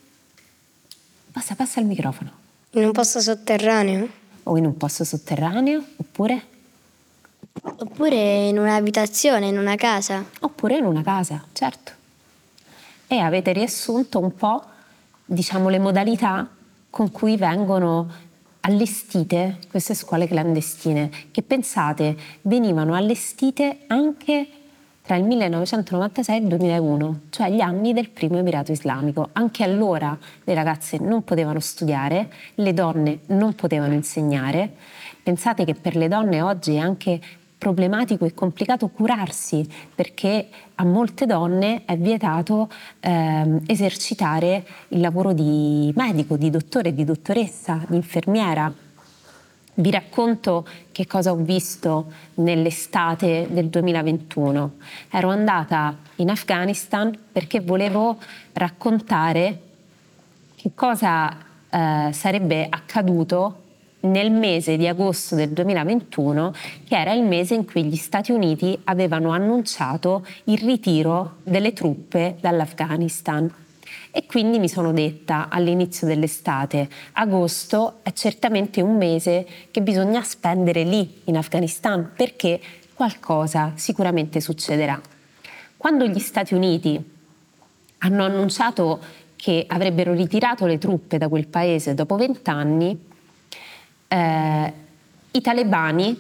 Passa, 1.33 1.57
passa 1.57 1.81
il 1.81 1.87
microfono. 1.87 2.31
In 2.71 2.85
un 2.85 2.93
posto 2.93 3.21
sotterraneo? 3.21 4.09
O 4.45 4.57
in 4.57 4.67
un 4.67 4.77
posto 4.77 5.05
sotterraneo 5.05 5.83
oppure? 5.97 6.53
Oppure 7.61 8.49
in 8.49 8.59
un'abitazione, 8.59 9.49
in 9.49 9.59
una 9.59 9.75
casa. 9.75 10.25
Oppure 10.41 10.77
in 10.77 10.85
una 10.85 11.03
casa, 11.03 11.45
certo. 11.53 11.93
E 13.09 13.19
avete 13.19 13.53
riassunto 13.53 14.21
un 14.21 14.35
po', 14.35 14.63
diciamo, 15.25 15.69
le 15.69 15.79
modalità 15.79 16.49
con 16.95 17.11
cui 17.11 17.37
vengono 17.37 18.09
allestite 18.61 19.59
queste 19.69 19.95
scuole 19.95 20.29
clandestine, 20.29 21.11
che 21.33 21.43
pensate 21.43 22.17
venivano 22.43 22.95
allestite 22.95 23.79
anche 23.89 24.47
tra 25.03 25.17
il 25.17 25.25
1996 25.25 26.37
e 26.37 26.41
il 26.41 26.47
2001, 26.47 27.21
cioè 27.31 27.51
gli 27.51 27.61
anni 27.61 27.93
del 27.93 28.11
primo 28.11 28.39
Emirato 28.39 28.71
Islamico. 28.71 29.31
Anche 29.33 29.65
allora 29.65 30.17
le 30.45 30.55
ragazze 30.55 30.99
non 30.99 31.25
potevano 31.25 31.59
studiare, 31.59 32.31
le 32.55 32.73
donne 32.73 33.23
non 33.27 33.57
potevano 33.57 33.93
insegnare. 33.93 34.71
Pensate 35.21 35.65
che 35.65 35.75
per 35.75 35.97
le 35.97 36.07
donne 36.07 36.43
oggi 36.43 36.77
è 36.77 36.79
anche 36.79 37.21
problematico 37.65 38.27
e 38.27 38.35
complicato 38.35 38.89
curarsi 38.89 39.67
perché 39.95 40.49
a 40.75 40.85
molte 40.85 41.25
donne 41.25 41.87
è 41.87 41.97
vietato 41.97 42.69
ehm, 43.01 43.63
esercitare 43.67 44.67
il 44.89 45.01
lavoro 45.01 45.33
di 45.33 45.91
medico, 45.97 46.37
di 46.37 46.51
dottore, 46.51 46.93
di 46.93 47.05
dottoressa, 47.05 47.83
di 47.89 47.97
infermiera. 47.97 48.71
Vi 49.77 49.91
racconto 49.91 50.67
che 50.93 51.07
cosa 51.07 51.33
ho 51.33 51.37
visto 51.37 52.13
nell'estate 52.35 53.47
del 53.51 53.69
2021. 53.69 54.73
Ero 55.09 55.31
andata 55.31 55.97
in 56.17 56.29
Afghanistan 56.29 57.19
perché 57.33 57.61
volevo 57.61 58.19
raccontare 58.53 59.61
che 60.55 60.71
cosa 60.75 61.35
eh, 61.71 62.11
sarebbe 62.13 62.67
accaduto 62.69 63.63
nel 64.05 64.31
mese 64.31 64.77
di 64.77 64.87
agosto 64.87 65.35
del 65.35 65.51
2021, 65.51 66.53
che 66.87 66.97
era 66.97 67.13
il 67.13 67.23
mese 67.23 67.55
in 67.55 67.65
cui 67.65 67.85
gli 67.85 67.97
Stati 67.97 68.33
Uniti 68.33 68.79
avevano 68.85 69.31
annunciato 69.31 70.27
il 70.45 70.59
ritiro 70.59 71.37
delle 71.43 71.73
truppe 71.73 72.37
dall'Afghanistan. 72.41 73.53
E 74.11 74.27
quindi 74.27 74.59
mi 74.59 74.69
sono 74.69 74.93
detta 74.93 75.49
all'inizio 75.51 76.07
dell'estate, 76.07 76.89
agosto 77.13 77.99
è 78.03 78.13
certamente 78.13 78.81
un 78.81 78.97
mese 78.97 79.47
che 79.71 79.83
bisogna 79.83 80.23
spendere 80.23 80.85
lì 80.85 81.23
in 81.25 81.37
Afghanistan 81.37 82.13
perché 82.17 82.61
qualcosa 82.95 83.73
sicuramente 83.75 84.41
succederà. 84.41 85.01
Quando 85.77 86.07
gli 86.07 86.21
Stati 86.21 86.55
Uniti 86.55 87.13
hanno 87.99 88.25
annunciato 88.25 89.01
che 89.37 89.65
avrebbero 89.67 90.13
ritirato 90.13 90.65
le 90.65 90.79
truppe 90.79 91.19
da 91.19 91.29
quel 91.29 91.47
paese 91.47 91.95
dopo 91.95 92.17
vent'anni, 92.17 93.13
eh, 94.15 94.67
i 95.33 95.41
talebani 95.41 96.17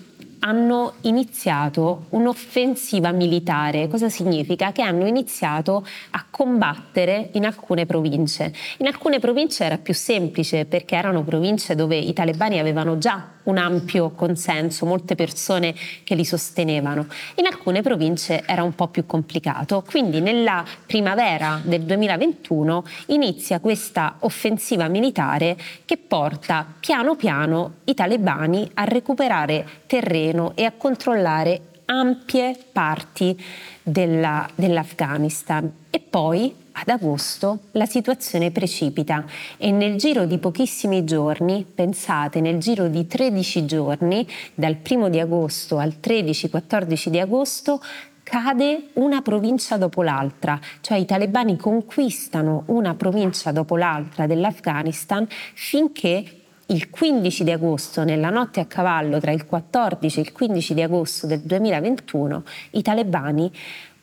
hanno 0.46 0.94
iniziato 1.02 2.04
un'offensiva 2.10 3.12
militare. 3.12 3.88
Cosa 3.88 4.10
significa? 4.10 4.72
Che 4.72 4.82
hanno 4.82 5.06
iniziato 5.06 5.86
a 6.10 6.24
combattere 6.30 7.30
in 7.32 7.46
alcune 7.46 7.86
province. 7.86 8.52
In 8.78 8.86
alcune 8.86 9.20
province 9.20 9.64
era 9.64 9.78
più 9.78 9.94
semplice 9.94 10.66
perché 10.66 10.96
erano 10.96 11.22
province 11.22 11.74
dove 11.74 11.96
i 11.96 12.12
talebani 12.12 12.58
avevano 12.58 12.98
già 12.98 13.32
un 13.44 13.56
ampio 13.56 14.10
consenso, 14.10 14.86
molte 14.86 15.14
persone 15.14 15.74
che 16.02 16.14
li 16.14 16.24
sostenevano. 16.24 17.06
In 17.36 17.46
alcune 17.46 17.80
province 17.82 18.42
era 18.46 18.62
un 18.62 18.74
po' 18.74 18.88
più 18.88 19.06
complicato, 19.06 19.82
quindi 19.88 20.20
nella 20.20 20.64
primavera 20.86 21.60
del 21.62 21.82
2021 21.82 22.84
inizia 23.06 23.60
questa 23.60 24.16
offensiva 24.20 24.88
militare 24.88 25.56
che 25.84 25.96
porta 25.96 26.66
piano 26.80 27.16
piano 27.16 27.74
i 27.84 27.94
talebani 27.94 28.70
a 28.74 28.84
recuperare 28.84 29.82
terreno 29.86 30.33
e 30.54 30.64
a 30.64 30.72
controllare 30.72 31.60
ampie 31.86 32.56
parti 32.72 33.38
della, 33.82 34.48
dell'Afghanistan. 34.54 35.70
E 35.90 36.00
poi 36.00 36.62
ad 36.72 36.88
agosto 36.88 37.60
la 37.72 37.86
situazione 37.86 38.50
precipita. 38.50 39.24
E 39.56 39.70
nel 39.70 39.96
giro 39.96 40.24
di 40.24 40.38
pochissimi 40.38 41.04
giorni, 41.04 41.64
pensate 41.64 42.40
nel 42.40 42.58
giro 42.58 42.88
di 42.88 43.06
13 43.06 43.64
giorni, 43.64 44.26
dal 44.54 44.78
1 44.88 45.08
di 45.08 45.20
agosto 45.20 45.78
al 45.78 45.94
13-14 46.02 47.08
di 47.08 47.20
agosto, 47.20 47.80
cade 48.24 48.88
una 48.94 49.20
provincia 49.20 49.76
dopo 49.76 50.02
l'altra, 50.02 50.58
cioè 50.80 50.96
i 50.96 51.04
talebani 51.04 51.56
conquistano 51.56 52.64
una 52.66 52.94
provincia 52.94 53.52
dopo 53.52 53.76
l'altra 53.76 54.26
dell'Afghanistan 54.26 55.26
finché 55.52 56.43
il 56.66 56.88
15 56.88 57.44
di 57.44 57.50
agosto, 57.50 58.04
nella 58.04 58.30
notte 58.30 58.60
a 58.60 58.66
cavallo 58.66 59.20
tra 59.20 59.32
il 59.32 59.44
14 59.46 60.18
e 60.18 60.22
il 60.22 60.32
15 60.32 60.74
di 60.74 60.82
agosto 60.82 61.26
del 61.26 61.40
2021, 61.40 62.42
i 62.70 62.82
talebani 62.82 63.52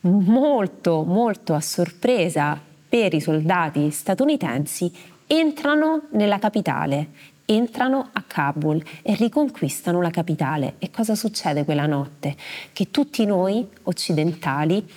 molto, 0.01 1.03
molto 1.03 1.53
a 1.53 1.61
sorpresa 1.61 2.59
per 2.87 3.13
i 3.13 3.21
soldati 3.21 3.89
statunitensi, 3.89 4.91
entrano 5.27 6.03
nella 6.11 6.39
capitale, 6.39 7.07
entrano 7.45 8.09
a 8.11 8.23
Kabul 8.25 8.83
e 9.01 9.15
riconquistano 9.15 10.01
la 10.01 10.09
capitale. 10.09 10.75
E 10.77 10.91
cosa 10.91 11.15
succede 11.15 11.65
quella 11.65 11.85
notte? 11.85 12.35
Che 12.73 12.91
tutti 12.91 13.25
noi 13.25 13.67
occidentali, 13.83 14.87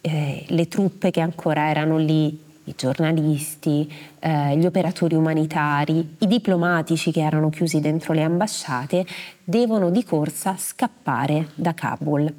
eh, 0.00 0.44
le 0.46 0.68
truppe 0.68 1.10
che 1.10 1.20
ancora 1.20 1.68
erano 1.68 1.98
lì, 1.98 2.46
i 2.68 2.74
giornalisti, 2.76 3.90
eh, 4.18 4.56
gli 4.56 4.66
operatori 4.66 5.14
umanitari, 5.14 6.16
i 6.18 6.26
diplomatici 6.26 7.10
che 7.10 7.20
erano 7.20 7.50
chiusi 7.50 7.80
dentro 7.80 8.12
le 8.12 8.22
ambasciate, 8.22 9.06
devono 9.42 9.90
di 9.90 10.04
corsa 10.04 10.54
scappare 10.56 11.48
da 11.54 11.74
Kabul. 11.74 12.32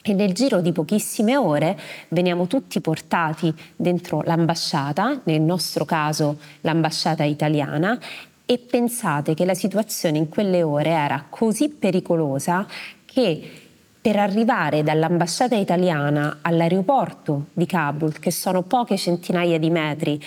E 0.00 0.14
nel 0.14 0.32
giro 0.32 0.60
di 0.60 0.72
pochissime 0.72 1.36
ore 1.36 1.78
veniamo 2.08 2.46
tutti 2.46 2.80
portati 2.80 3.52
dentro 3.76 4.22
l'ambasciata, 4.24 5.20
nel 5.24 5.42
nostro 5.42 5.84
caso 5.84 6.38
l'ambasciata 6.62 7.24
italiana, 7.24 7.98
e 8.46 8.58
pensate 8.58 9.34
che 9.34 9.44
la 9.44 9.52
situazione 9.52 10.16
in 10.16 10.30
quelle 10.30 10.62
ore 10.62 10.88
era 10.88 11.26
così 11.28 11.68
pericolosa 11.68 12.66
che 13.04 13.67
per 14.00 14.16
arrivare 14.16 14.82
dall'ambasciata 14.82 15.56
italiana 15.56 16.38
all'aeroporto 16.42 17.46
di 17.52 17.66
Kabul, 17.66 18.18
che 18.18 18.30
sono 18.30 18.62
poche 18.62 18.96
centinaia 18.96 19.58
di 19.58 19.70
metri, 19.70 20.22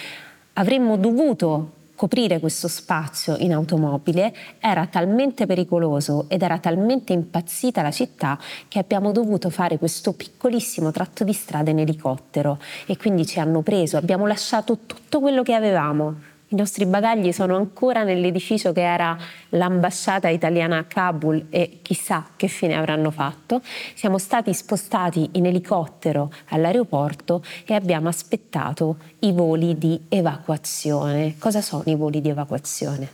avremmo 0.54 0.98
dovuto 0.98 1.80
coprire 2.02 2.40
questo 2.40 2.68
spazio 2.68 3.38
in 3.38 3.54
automobile. 3.54 4.34
Era 4.60 4.88
talmente 4.88 5.46
pericoloso 5.46 6.26
ed 6.30 6.42
era 6.42 6.58
talmente 6.58 7.14
impazzita 7.14 7.84
la 7.84 7.92
città 7.92 8.40
che 8.68 8.80
abbiamo 8.80 9.12
dovuto 9.12 9.52
fare 9.52 9.78
questo 9.78 10.14
piccolissimo 10.14 10.90
tratto 10.90 11.24
di 11.24 11.34
strada 11.34 11.70
in 11.70 11.78
elicottero. 11.78 12.60
E 12.88 12.98
quindi 12.98 13.28
ci 13.28 13.40
hanno 13.40 13.62
preso, 13.62 13.98
abbiamo 13.98 14.26
lasciato 14.26 14.80
tutto 14.88 15.20
quello 15.20 15.44
che 15.44 15.54
avevamo 15.54 16.30
i 16.52 16.56
nostri 16.56 16.86
bagagli 16.86 17.32
sono 17.32 17.56
ancora 17.56 18.04
nell'edificio 18.04 18.74
che 18.74 18.82
era 18.82 19.18
l'ambasciata 19.50 20.28
italiana 20.28 20.80
a 20.80 20.84
Kabul 20.84 21.46
e 21.50 21.80
chissà 21.82 22.28
che 22.36 22.48
fine 22.48 22.76
avranno 22.76 23.10
fatto. 23.10 23.62
Siamo 23.94 24.18
stati 24.18 24.54
spostati 24.54 25.30
in 25.34 25.46
elicottero 25.46 26.30
all'aeroporto 26.50 27.42
e 27.66 27.74
abbiamo 27.74 28.10
aspettato 28.10 28.98
i 29.20 29.32
voli 29.32 29.78
di 29.78 29.98
evacuazione. 30.10 31.36
Cosa 31.40 31.62
sono 31.62 31.84
i 31.86 31.96
voli 31.96 32.20
di 32.20 32.30
evacuazione? 32.30 33.10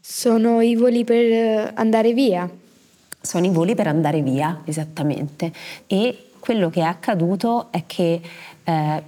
Sono 0.00 0.62
i 0.62 0.76
voli 0.76 1.04
per 1.04 1.72
andare 1.74 2.14
via. 2.14 2.48
Sono 3.20 3.44
i 3.44 3.50
voli 3.50 3.74
per 3.74 3.88
andare 3.88 4.22
via, 4.22 4.62
esattamente. 4.64 5.52
E 5.86 6.30
quello 6.38 6.70
che 6.70 6.80
è 6.80 6.84
accaduto 6.84 7.68
è 7.70 7.82
che 7.86 8.20
eh, 8.64 9.02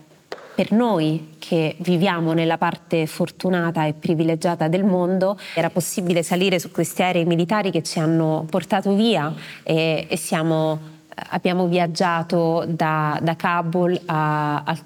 per 0.58 0.72
noi 0.72 1.36
che 1.38 1.76
viviamo 1.78 2.32
nella 2.32 2.58
parte 2.58 3.06
fortunata 3.06 3.84
e 3.86 3.92
privilegiata 3.92 4.66
del 4.66 4.82
mondo 4.82 5.38
era 5.54 5.70
possibile 5.70 6.24
salire 6.24 6.58
su 6.58 6.72
questi 6.72 7.00
aerei 7.00 7.24
militari 7.26 7.70
che 7.70 7.84
ci 7.84 8.00
hanno 8.00 8.44
portato 8.50 8.92
via 8.94 9.32
e, 9.62 10.08
e 10.08 10.16
siamo 10.16 10.96
abbiamo 11.30 11.68
viaggiato 11.68 12.64
da, 12.66 13.20
da, 13.22 13.36
Kabul 13.36 14.00
a, 14.06 14.64
al, 14.64 14.80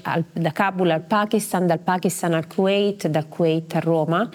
al, 0.00 0.24
da, 0.32 0.50
Kabul 0.50 0.88
al, 0.88 1.02
Pakistan, 1.02 1.66
dal 1.66 1.80
Pakistan 1.80 2.32
al 2.32 2.46
Kuwait, 2.46 3.06
dal 3.08 3.28
Kuwait 3.28 3.74
a 3.74 3.80
Roma, 3.80 4.26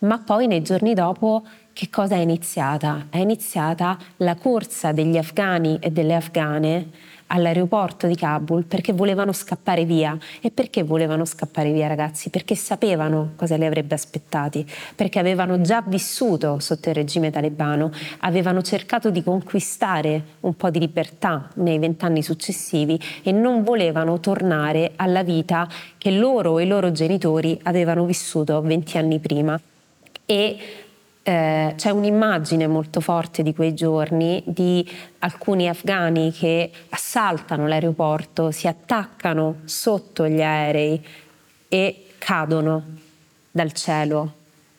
ma 0.00 0.18
poi 0.18 0.46
nei 0.46 0.60
giorni 0.60 0.92
dopo 0.92 1.44
che 1.72 1.88
cosa 1.88 2.14
è 2.14 2.18
iniziata? 2.18 3.06
È 3.08 3.16
iniziata 3.16 3.96
la 4.18 4.34
corsa 4.34 4.92
degli 4.92 5.16
afghani 5.16 5.78
e 5.80 5.90
delle 5.90 6.14
afghane 6.14 6.90
all'aeroporto 7.28 8.06
di 8.06 8.14
Kabul 8.14 8.64
perché 8.64 8.92
volevano 8.92 9.32
scappare 9.32 9.84
via. 9.84 10.16
E 10.40 10.50
perché 10.50 10.82
volevano 10.82 11.24
scappare 11.24 11.72
via 11.72 11.86
ragazzi? 11.86 12.30
Perché 12.30 12.54
sapevano 12.54 13.32
cosa 13.36 13.56
li 13.56 13.64
avrebbe 13.64 13.94
aspettati, 13.94 14.66
perché 14.94 15.18
avevano 15.18 15.60
già 15.60 15.82
vissuto 15.86 16.58
sotto 16.58 16.88
il 16.88 16.94
regime 16.94 17.30
talebano, 17.30 17.90
avevano 18.20 18.62
cercato 18.62 19.10
di 19.10 19.22
conquistare 19.22 20.22
un 20.40 20.54
po' 20.54 20.70
di 20.70 20.78
libertà 20.78 21.48
nei 21.54 21.78
vent'anni 21.78 22.22
successivi 22.22 22.98
e 23.22 23.32
non 23.32 23.62
volevano 23.62 24.20
tornare 24.20 24.92
alla 24.96 25.22
vita 25.22 25.68
che 25.98 26.10
loro 26.10 26.58
e 26.58 26.64
i 26.64 26.66
loro 26.66 26.92
genitori 26.92 27.58
avevano 27.64 28.04
vissuto 28.04 28.60
venti 28.60 28.98
anni 28.98 29.18
prima. 29.18 29.58
E 30.26 30.83
eh, 31.26 31.72
c'è 31.74 31.88
un'immagine 31.88 32.66
molto 32.66 33.00
forte 33.00 33.42
di 33.42 33.54
quei 33.54 33.72
giorni 33.72 34.42
di 34.46 34.86
alcuni 35.20 35.68
afghani 35.68 36.30
che 36.30 36.70
assaltano 36.90 37.66
l'aeroporto, 37.66 38.50
si 38.50 38.68
attaccano 38.68 39.60
sotto 39.64 40.28
gli 40.28 40.42
aerei 40.42 41.02
e 41.66 42.06
cadono 42.18 42.84
dal 43.50 43.72
cielo 43.72 44.32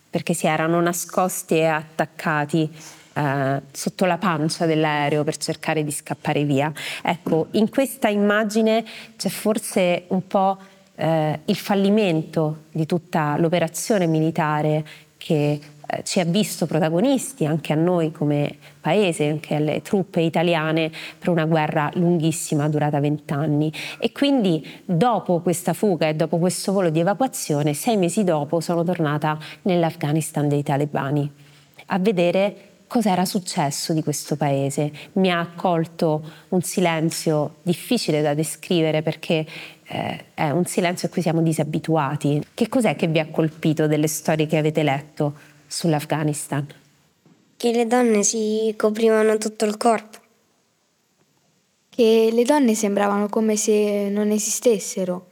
perché 0.08 0.36
si 0.36 0.46
erano 0.46 0.80
nascosti 0.80 1.56
e 1.56 1.66
attaccati 1.66 2.72
eh, 3.14 3.62
sotto 3.72 4.06
la 4.06 4.18
pancia 4.18 4.68
dell'aereo 4.68 5.24
per 5.24 5.38
cercare 5.38 5.84
di 5.84 5.92
scappare 5.92 6.44
via. 6.44 6.72
Ecco, 7.02 7.48
in 7.52 7.70
questa 7.70 8.08
immagine 8.08 8.86
c'è 9.18 9.30
forse 9.30 10.04
un 10.10 10.28
po' 10.28 10.58
eh, 10.94 11.40
il 11.46 11.56
fallimento 11.56 12.66
di 12.72 12.86
tutta 12.86 13.36
l'operazione 13.38 14.06
militare 14.06 14.86
che 15.18 15.60
eh, 15.88 16.04
ci 16.04 16.20
ha 16.20 16.26
visto 16.26 16.66
protagonisti 16.66 17.46
anche 17.46 17.74
a 17.74 17.76
noi 17.76 18.12
come 18.12 18.58
paese, 18.82 19.28
anche 19.28 19.56
alle 19.56 19.82
truppe 19.82 20.22
italiane 20.22 20.92
per 21.18 21.30
una 21.30 21.46
guerra 21.46 21.92
lunghissima 21.94 22.68
durata 22.70 23.00
vent'anni. 23.00 23.72
E 24.00 24.12
quindi 24.12 24.66
dopo 24.86 25.42
questa 25.42 25.74
fuga 25.74 26.08
e 26.08 26.16
dopo 26.16 26.38
questo 26.38 26.72
volo 26.72 26.90
di 26.90 27.00
evacuazione, 27.00 27.74
sei 27.74 27.98
mesi 27.98 28.24
dopo 28.24 28.60
sono 28.60 28.84
tornata 28.84 29.38
nell'Afghanistan 29.64 30.48
dei 30.48 30.64
talebani. 30.64 31.32
a 31.88 32.00
vedere 32.00 32.56
cos'era 32.88 33.26
successo 33.26 33.94
di 33.94 34.02
questo 34.02 34.36
paese. 34.36 34.92
Mi 35.14 35.32
ha 35.32 35.40
accolto 35.40 36.24
un 36.50 36.62
silenzio 36.62 37.58
difficile 37.62 38.22
da 38.22 38.34
descrivere 38.34 39.02
perché 39.02 39.46
eh, 39.88 40.26
è 40.34 40.50
un 40.50 40.66
silenzio 40.66 41.08
a 41.08 41.12
cui 41.12 41.22
siamo 41.22 41.42
disabituati. 41.42 42.44
Che 42.54 42.70
cos'è 42.70 42.96
che 42.96 43.08
vi 43.08 43.20
ha 43.20 43.28
colpito 43.28 43.86
delle 43.86 44.08
storie 44.08 44.48
che 44.48 44.58
avete 44.58 44.82
letto 44.82 45.54
sull'Afghanistan? 45.68 46.66
Che 47.58 47.72
le 47.72 47.88
donne 47.88 48.24
si 48.24 48.74
coprivano 48.78 49.38
tutto 49.38 49.66
il 49.66 49.78
corpo. 49.78 50.20
Che 51.90 52.30
le 52.32 52.44
donne 52.44 52.76
sembravano 52.76 53.30
come 53.30 53.56
se 53.56 54.10
non 54.10 54.30
esistessero. 54.32 55.28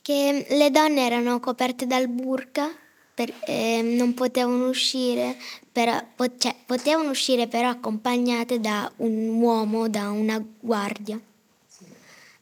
Che 0.00 0.46
le 0.48 0.70
donne 0.70 1.04
erano 1.04 1.40
coperte 1.40 1.86
dal 1.86 2.08
burka 2.08 2.70
per, 3.14 3.32
eh, 3.46 3.82
non 3.82 4.14
potevano 4.14 4.68
uscire, 4.68 5.36
però, 5.72 6.00
cioè, 6.38 6.54
potevano 6.64 7.10
uscire 7.10 7.48
però 7.48 7.68
accompagnate 7.68 8.60
da 8.60 8.90
un 8.98 9.40
uomo, 9.40 9.88
da 9.88 10.10
una 10.10 10.40
guardia. 10.60 11.20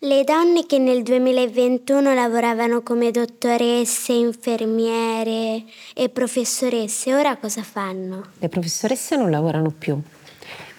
Le 0.06 0.22
donne 0.22 0.66
che 0.66 0.78
nel 0.78 1.02
2021 1.02 2.14
lavoravano 2.14 2.80
come 2.82 3.10
dottoresse, 3.10 4.12
infermiere 4.12 5.64
e 5.96 6.08
professoresse, 6.10 7.12
ora 7.12 7.36
cosa 7.38 7.64
fanno? 7.64 8.22
Le 8.38 8.48
professoresse 8.48 9.16
non 9.16 9.30
lavorano 9.32 9.74
più, 9.76 10.00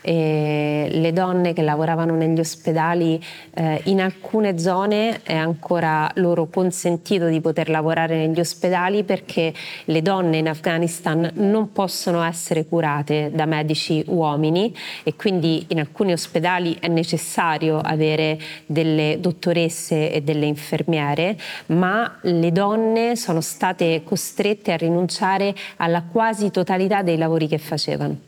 e 0.01 0.87
le 0.91 1.13
donne 1.13 1.53
che 1.53 1.61
lavoravano 1.61 2.15
negli 2.15 2.39
ospedali 2.39 3.21
eh, 3.53 3.81
in 3.85 4.01
alcune 4.01 4.57
zone 4.57 5.21
è 5.23 5.35
ancora 5.35 6.09
loro 6.15 6.47
consentito 6.47 7.27
di 7.27 7.41
poter 7.41 7.69
lavorare 7.69 8.17
negli 8.17 8.39
ospedali 8.39 9.03
perché 9.03 9.53
le 9.85 10.01
donne 10.01 10.37
in 10.37 10.47
Afghanistan 10.47 11.29
non 11.35 11.71
possono 11.71 12.23
essere 12.23 12.65
curate 12.65 13.31
da 13.33 13.45
medici 13.45 14.03
uomini 14.07 14.73
e 15.03 15.15
quindi 15.15 15.65
in 15.69 15.79
alcuni 15.79 16.11
ospedali 16.11 16.77
è 16.79 16.87
necessario 16.87 17.79
avere 17.79 18.39
delle 18.65 19.17
dottoresse 19.19 20.11
e 20.11 20.21
delle 20.21 20.45
infermiere, 20.45 21.37
ma 21.67 22.17
le 22.21 22.51
donne 22.51 23.15
sono 23.15 23.41
state 23.41 24.03
costrette 24.03 24.71
a 24.71 24.77
rinunciare 24.77 25.53
alla 25.77 26.03
quasi 26.03 26.51
totalità 26.51 27.01
dei 27.01 27.17
lavori 27.17 27.47
che 27.47 27.57
facevano. 27.57 28.27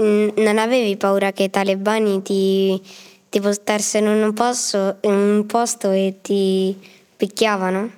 Mm, 0.00 0.28
non 0.36 0.58
avevi 0.58 0.96
paura 0.96 1.32
che 1.32 1.44
i 1.44 1.50
talebani 1.50 2.22
ti, 2.22 2.80
ti 3.28 3.40
portassero 3.40 4.14
in 4.14 4.22
un, 4.22 4.32
posto, 4.32 4.96
in 5.02 5.12
un 5.12 5.46
posto 5.46 5.90
e 5.90 6.18
ti 6.22 6.74
picchiavano? 7.16 7.90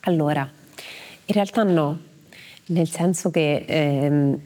Allora, 0.00 0.48
in 1.26 1.34
realtà 1.34 1.62
no, 1.62 1.98
nel 2.66 2.88
senso 2.88 3.30
che 3.30 3.64
ehm, 3.66 4.40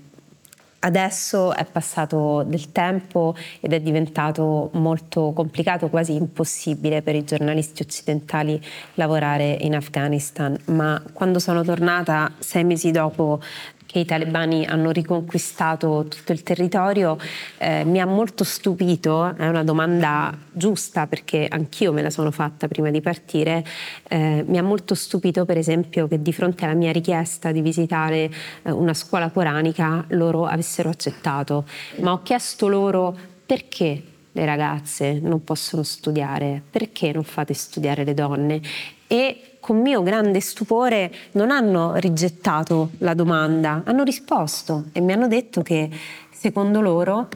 adesso 0.81 1.55
è 1.55 1.64
passato 1.64 2.45
del 2.47 2.71
tempo 2.73 3.35
ed 3.61 3.73
è 3.73 3.81
diventato 3.81 4.71
molto 4.75 5.33
complicato, 5.35 5.88
quasi 5.88 6.14
impossibile 6.14 7.03
per 7.03 7.14
i 7.14 7.25
giornalisti 7.25 7.83
occidentali 7.83 8.61
lavorare 8.95 9.57
in 9.61 9.75
Afghanistan, 9.75 10.57
ma 10.67 11.03
quando 11.12 11.38
sono 11.38 11.62
tornata 11.64 12.33
sei 12.38 12.64
mesi 12.64 12.91
dopo 12.91 13.41
che 13.99 14.01
i 14.01 14.05
talebani 14.05 14.65
hanno 14.65 14.91
riconquistato 14.91 16.07
tutto 16.09 16.33
il 16.33 16.43
territorio, 16.43 17.19
eh, 17.59 17.85
mi 17.85 18.01
ha 18.01 18.07
molto 18.07 18.45
stupito, 18.45 19.35
è 19.37 19.49
una 19.49 19.65
domanda 19.65 20.37
giusta 20.53 21.07
perché 21.07 21.47
anch'io 21.49 21.93
me 21.93 22.03
la 22.03 22.11
sono 22.11 22.31
fatta 22.31 22.69
prima 22.69 22.91
di 22.91 23.01
partire, 23.01 23.65
eh, 24.09 24.45
mi 24.47 24.59
ha 24.59 24.63
molto 24.63 24.95
stupito 24.95 25.45
per 25.45 25.59
esempio 25.59 26.07
che 26.07 26.23
di 26.23 26.33
fronte 26.33 26.65
alla 26.65 26.75
mia 26.75 26.93
richiesta 26.93 27.51
di 27.51 27.61
visitare 27.61 28.31
eh, 28.63 28.71
una 28.71 28.95
scuola 28.95 29.31
coranica 29.31 30.05
loro 30.09 30.47
avessero 30.47 30.89
accettato, 30.89 31.65
ma 32.01 32.13
ho 32.13 32.23
chiesto 32.23 32.69
loro 32.69 33.17
perché 33.45 34.03
le 34.38 34.46
ragazze 34.46 35.18
non 35.20 35.42
possono 35.42 35.83
studiare, 35.83 36.62
perché 36.70 37.12
non 37.12 37.24
fate 37.24 37.55
studiare 37.55 38.05
le 38.05 38.14
donne? 38.14 38.61
E 39.07 39.57
con 39.61 39.81
mio 39.81 40.03
grande 40.03 40.40
stupore 40.40 41.12
non 41.33 41.51
hanno 41.51 41.94
rigettato 41.96 42.90
la 42.98 43.14
domanda, 43.14 43.83
hanno 43.85 44.05
risposto 44.05 44.85
e 44.92 45.01
mi 45.01 45.12
hanno 45.12 45.27
detto 45.27 45.62
che 45.62 45.90
secondo 46.31 46.81
loro 46.81 47.29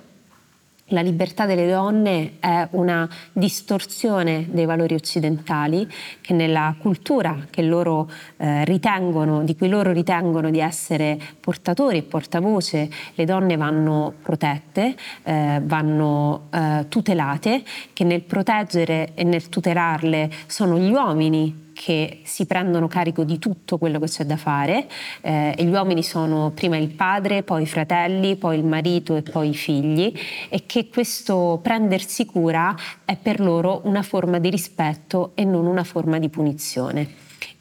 la 0.93 1.01
libertà 1.01 1.47
delle 1.47 1.69
donne 1.69 2.35
è 2.39 2.69
una 2.73 3.09
distorsione 3.33 4.47
dei 4.51 4.65
valori 4.65 4.95
occidentali 4.95 5.89
che 6.21 6.33
nella 6.33 6.75
cultura 6.79 7.47
che 7.51 7.63
loro, 7.63 8.11
eh, 8.37 8.65
ritengono, 8.65 9.43
di 9.43 9.57
cui 9.57 9.69
loro 9.69 9.91
ritengono 9.93 10.51
di 10.51 10.61
essere 10.61 11.19
portatori 11.41 11.99
e 11.99 12.03
portavoce, 12.03 12.89
le 13.15 13.25
donne 13.25 13.57
vanno 13.57 14.15
protette, 14.23 14.95
eh, 15.23 15.61
vanno 15.65 16.49
eh, 16.51 16.87
tutelate, 16.89 17.63
che 17.93 18.05
nel 18.05 18.23
proteggere 18.23 19.13
e 19.15 19.25
nel 19.25 19.49
tutelarle 19.49 20.31
sono 20.47 20.79
gli 20.79 20.91
uomini 20.91 21.71
che 21.85 22.21
si 22.23 22.47
prendono 22.47 22.87
carico 22.87 23.25
di 23.25 23.41
tutto 23.41 23.77
quello 23.77 23.99
che 23.99 24.07
c'è 24.07 24.25
da 24.25 24.37
fare 24.37 24.87
eh, 25.21 25.53
e 25.57 25.65
gli 25.65 25.73
uomini 25.73 26.05
sono 26.05 26.53
prima 26.55 26.77
il 26.77 26.91
padre, 26.91 27.43
poi 27.43 27.63
i 27.63 27.67
fratelli, 27.67 28.37
poi 28.37 28.57
il 28.57 28.65
marito 28.65 29.17
e 29.17 29.23
poi 29.23 29.49
i 29.49 29.55
figli 29.55 30.13
e 30.49 30.63
che 30.65 30.89
questo 30.89 31.59
prendersi 31.61 32.25
cura 32.25 32.73
è 33.05 33.17
per 33.17 33.41
loro 33.41 33.81
una 33.83 34.03
forma 34.03 34.39
di 34.39 34.49
rispetto 34.49 35.33
e 35.35 35.45
non 35.45 35.67
una 35.67 35.83
forma 35.83 36.21
di 36.21 36.29
punizione. 36.29 37.09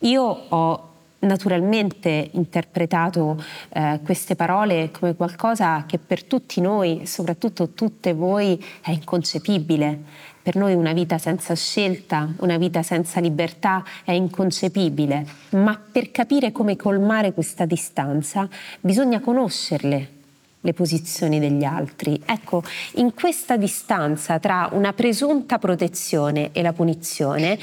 Io 0.01 0.21
ho 0.21 0.90
naturalmente 1.21 2.29
interpretato 2.33 3.41
eh, 3.69 3.99
queste 4.03 4.35
parole 4.35 4.91
come 4.91 5.15
qualcosa 5.15 5.85
che 5.87 5.97
per 5.97 6.23
tutti 6.23 6.61
noi, 6.61 7.05
soprattutto 7.05 7.69
tutte 7.69 8.13
voi, 8.13 8.63
è 8.81 8.91
inconcepibile 8.91 10.29
per 10.41 10.55
noi 10.55 10.73
una 10.73 10.93
vita 10.93 11.19
senza 11.19 11.53
scelta, 11.53 12.27
una 12.37 12.57
vita 12.57 12.81
senza 12.81 13.19
libertà 13.19 13.83
è 14.03 14.11
inconcepibile, 14.11 15.25
ma 15.51 15.79
per 15.79 16.09
capire 16.09 16.51
come 16.51 16.75
colmare 16.75 17.31
questa 17.31 17.65
distanza 17.65 18.49
bisogna 18.79 19.19
conoscerle 19.19 20.09
le 20.61 20.73
posizioni 20.73 21.39
degli 21.39 21.63
altri. 21.63 22.21
Ecco, 22.25 22.63
in 22.95 23.13
questa 23.13 23.57
distanza 23.57 24.39
tra 24.39 24.69
una 24.71 24.93
presunta 24.93 25.59
protezione 25.59 26.49
e 26.51 26.61
la 26.61 26.73
punizione 26.73 27.57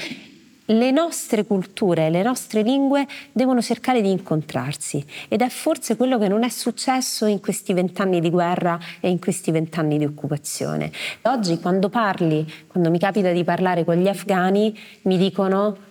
le 0.69 0.91
nostre 0.91 1.45
culture, 1.45 2.09
le 2.09 2.21
nostre 2.21 2.61
lingue 2.61 3.07
devono 3.31 3.61
cercare 3.61 4.01
di 4.01 4.11
incontrarsi 4.11 5.03
ed 5.27 5.41
è 5.41 5.49
forse 5.49 5.95
quello 5.95 6.17
che 6.17 6.27
non 6.27 6.43
è 6.43 6.49
successo 6.49 7.25
in 7.25 7.39
questi 7.39 7.73
vent'anni 7.73 8.19
di 8.19 8.29
guerra 8.29 8.77
e 8.99 9.09
in 9.09 9.19
questi 9.19 9.51
vent'anni 9.51 9.97
di 9.97 10.05
occupazione. 10.05 10.91
Oggi 11.23 11.59
quando 11.59 11.89
parli, 11.89 12.45
quando 12.67 12.89
mi 12.89 12.99
capita 12.99 13.31
di 13.31 13.43
parlare 13.43 13.83
con 13.83 13.95
gli 13.95 14.07
afghani, 14.07 14.77
mi 15.03 15.17
dicono 15.17 15.87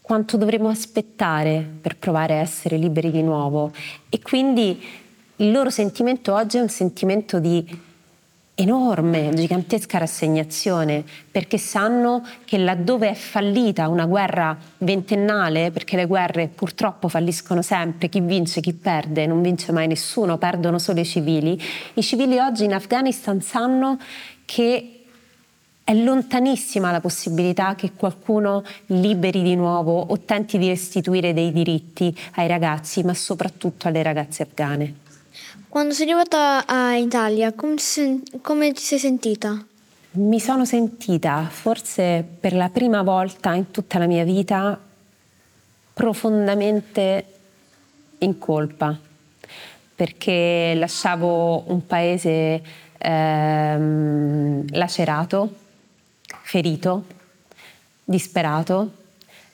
quanto 0.00 0.36
dovremo 0.36 0.68
aspettare 0.68 1.64
per 1.80 1.96
provare 1.96 2.34
a 2.34 2.40
essere 2.40 2.76
liberi 2.76 3.10
di 3.10 3.22
nuovo 3.22 3.72
e 4.08 4.20
quindi 4.20 4.82
il 5.36 5.52
loro 5.52 5.70
sentimento 5.70 6.34
oggi 6.34 6.56
è 6.56 6.60
un 6.60 6.68
sentimento 6.68 7.38
di 7.38 7.88
enorme, 8.60 9.30
gigantesca 9.34 9.98
rassegnazione, 9.98 11.02
perché 11.30 11.56
sanno 11.56 12.24
che 12.44 12.58
laddove 12.58 13.10
è 13.10 13.14
fallita 13.14 13.88
una 13.88 14.06
guerra 14.06 14.56
ventennale, 14.78 15.70
perché 15.70 15.96
le 15.96 16.06
guerre 16.06 16.48
purtroppo 16.48 17.08
falliscono 17.08 17.62
sempre, 17.62 18.08
chi 18.08 18.20
vince, 18.20 18.60
chi 18.60 18.74
perde, 18.74 19.26
non 19.26 19.40
vince 19.40 19.72
mai 19.72 19.86
nessuno, 19.86 20.36
perdono 20.36 20.78
solo 20.78 21.00
i 21.00 21.04
civili, 21.04 21.60
i 21.94 22.02
civili 22.02 22.38
oggi 22.38 22.64
in 22.64 22.74
Afghanistan 22.74 23.40
sanno 23.40 23.98
che 24.44 25.00
è 25.82 25.94
lontanissima 25.94 26.92
la 26.92 27.00
possibilità 27.00 27.74
che 27.74 27.92
qualcuno 27.96 28.62
liberi 28.86 29.42
di 29.42 29.56
nuovo 29.56 30.00
o 30.00 30.18
tenti 30.20 30.58
di 30.58 30.68
restituire 30.68 31.32
dei 31.32 31.50
diritti 31.50 32.14
ai 32.34 32.46
ragazzi, 32.46 33.02
ma 33.02 33.14
soprattutto 33.14 33.88
alle 33.88 34.02
ragazze 34.02 34.42
afghane. 34.42 34.99
Quando 35.70 35.94
sei 35.94 36.10
arrivata 36.10 36.64
in 36.96 37.04
Italia, 37.04 37.52
come, 37.52 37.76
come 38.42 38.72
ti 38.72 38.82
sei 38.82 38.98
sentita? 38.98 39.64
Mi 40.14 40.40
sono 40.40 40.64
sentita, 40.64 41.46
forse 41.48 42.26
per 42.40 42.54
la 42.54 42.68
prima 42.70 43.02
volta 43.02 43.54
in 43.54 43.70
tutta 43.70 44.00
la 44.00 44.06
mia 44.06 44.24
vita, 44.24 44.76
profondamente 45.94 47.24
in 48.18 48.36
colpa, 48.38 48.98
perché 49.94 50.74
lasciavo 50.74 51.70
un 51.70 51.86
paese 51.86 52.62
ehm, 52.98 54.64
lacerato, 54.72 55.54
ferito, 56.42 57.04
disperato 58.02 58.99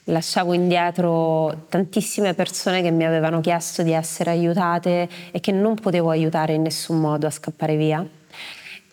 lasciavo 0.08 0.52
indietro 0.52 1.66
tantissime 1.68 2.34
persone 2.34 2.82
che 2.82 2.90
mi 2.90 3.04
avevano 3.04 3.40
chiesto 3.40 3.82
di 3.82 3.92
essere 3.92 4.30
aiutate 4.30 5.08
e 5.30 5.40
che 5.40 5.52
non 5.52 5.74
potevo 5.74 6.10
aiutare 6.10 6.54
in 6.54 6.62
nessun 6.62 7.00
modo 7.00 7.26
a 7.26 7.30
scappare 7.30 7.76
via. 7.76 8.06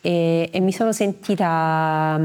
E, 0.02 0.50
e 0.52 0.60
mi 0.60 0.72
sono 0.72 0.92
sentita 0.92 2.20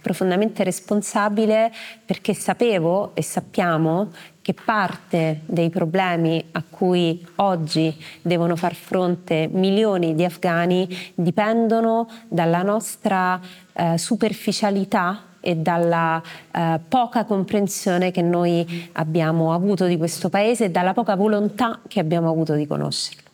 profondamente 0.00 0.62
responsabile 0.64 1.72
perché 2.04 2.34
sapevo 2.34 3.14
e 3.14 3.22
sappiamo 3.22 4.12
che 4.42 4.52
parte 4.52 5.40
dei 5.46 5.70
problemi 5.70 6.44
a 6.52 6.62
cui 6.68 7.26
oggi 7.36 7.96
devono 8.20 8.56
far 8.56 8.74
fronte 8.74 9.48
milioni 9.50 10.14
di 10.14 10.22
afghani 10.22 10.86
dipendono 11.14 12.06
dalla 12.28 12.62
nostra 12.62 13.40
eh, 13.72 13.96
superficialità 13.96 15.32
e 15.44 15.56
dalla 15.56 16.22
eh, 16.50 16.80
poca 16.88 17.24
comprensione 17.24 18.10
che 18.10 18.22
noi 18.22 18.88
abbiamo 18.92 19.52
avuto 19.52 19.84
di 19.84 19.98
questo 19.98 20.30
paese 20.30 20.64
e 20.64 20.70
dalla 20.70 20.94
poca 20.94 21.14
volontà 21.16 21.80
che 21.86 22.00
abbiamo 22.00 22.30
avuto 22.30 22.54
di 22.54 22.66
conoscerlo. 22.66 23.28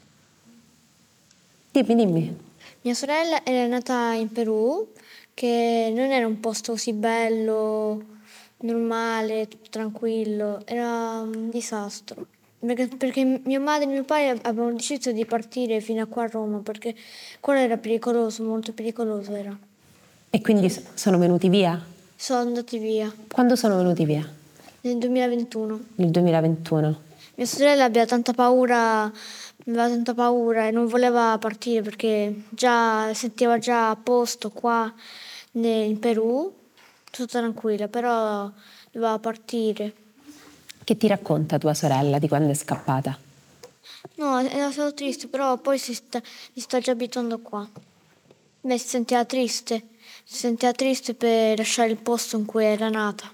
Dimmi, 1.70 1.94
dimmi. 1.94 2.38
Mia 2.82 2.94
sorella 2.94 3.44
era 3.44 3.68
nata 3.68 4.12
in 4.14 4.32
Perù, 4.32 4.88
che 5.34 5.92
non 5.94 6.10
era 6.10 6.26
un 6.26 6.40
posto 6.40 6.72
così 6.72 6.92
bello, 6.92 8.02
normale, 8.58 9.46
tranquillo, 9.70 10.62
era 10.64 11.20
un 11.20 11.48
disastro. 11.48 12.26
Perché, 12.58 12.88
perché 12.88 13.40
mia 13.44 13.60
madre 13.60 13.84
e 13.84 13.92
mio 13.92 14.04
padre 14.04 14.38
avevano 14.42 14.72
deciso 14.72 15.12
di 15.12 15.24
partire 15.24 15.80
fino 15.80 16.02
a 16.02 16.06
qua 16.06 16.24
a 16.24 16.26
Roma 16.26 16.58
perché 16.58 16.94
quello 17.38 17.60
era 17.60 17.78
pericoloso, 17.78 18.42
molto 18.42 18.72
pericoloso 18.72 19.32
era. 19.34 19.56
E 20.28 20.40
quindi 20.42 20.70
sono 20.94 21.16
venuti 21.18 21.48
via? 21.48 21.89
Sono 22.20 22.40
andati 22.40 22.76
via. 22.76 23.10
Quando 23.32 23.56
sono 23.56 23.76
venuti 23.78 24.04
via? 24.04 24.22
Nel 24.82 24.98
2021. 24.98 25.80
Nel 25.94 26.10
2021. 26.10 27.00
Mia 27.36 27.46
sorella 27.46 27.84
aveva 27.84 28.04
tanta 28.04 28.34
paura, 28.34 29.10
aveva 29.66 29.88
tanta 29.88 30.12
paura 30.12 30.66
e 30.66 30.70
non 30.70 30.86
voleva 30.86 31.38
partire 31.40 31.80
perché 31.80 32.42
già 32.50 33.10
sentiva 33.14 33.56
già 33.56 33.88
a 33.88 33.96
posto 33.96 34.50
qua 34.50 34.92
in 35.52 35.98
Perù, 35.98 36.54
tutto 37.10 37.26
tranquilla, 37.26 37.88
però 37.88 38.50
doveva 38.90 39.18
partire. 39.18 39.94
Che 40.84 40.96
ti 40.98 41.06
racconta 41.06 41.56
tua 41.56 41.72
sorella 41.72 42.18
di 42.18 42.28
quando 42.28 42.50
è 42.50 42.54
scappata? 42.54 43.18
No, 44.16 44.40
era 44.40 44.70
solo 44.70 44.92
triste, 44.92 45.26
però 45.26 45.56
poi 45.56 45.78
si 45.78 45.94
sta, 45.94 46.20
si 46.52 46.60
sta 46.60 46.80
già 46.80 46.92
abituando 46.92 47.38
qua. 47.38 47.66
Si 48.60 48.78
sentiva 48.78 49.24
triste 49.24 49.89
si 50.24 50.36
sentiva 50.36 50.72
triste 50.72 51.14
per 51.14 51.58
lasciare 51.58 51.90
il 51.90 51.96
posto 51.96 52.36
in 52.36 52.44
cui 52.44 52.64
era 52.64 52.88
nata. 52.88 53.30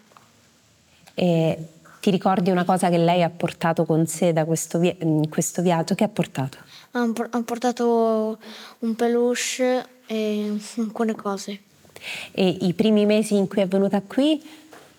E 1.15 1.59
ti 2.01 2.11
ricordi 2.11 2.51
una 2.51 2.65
cosa 2.65 2.89
che 2.89 2.99
lei 2.99 3.23
ha 3.23 3.31
portato 3.31 3.85
con 3.85 4.07
sé 4.07 4.33
da 4.33 4.45
questo, 4.45 4.79
vi- 4.79 4.97
questo 5.29 5.63
viaggio? 5.63 5.95
Che 5.95 6.05
ha 6.05 6.09
portato? 6.09 6.59
Ha, 6.93 7.11
ha 7.31 7.43
portato 7.43 8.39
un 8.81 8.95
peluche 8.95 9.87
e 10.07 10.59
alcune 10.79 11.15
cose. 11.15 11.61
E 12.31 12.49
i 12.61 12.73
primi 12.75 13.07
mesi 13.07 13.37
in 13.37 13.49
cui 13.49 13.63
è 13.63 13.67
venuta 13.67 14.01
qui, 14.03 14.43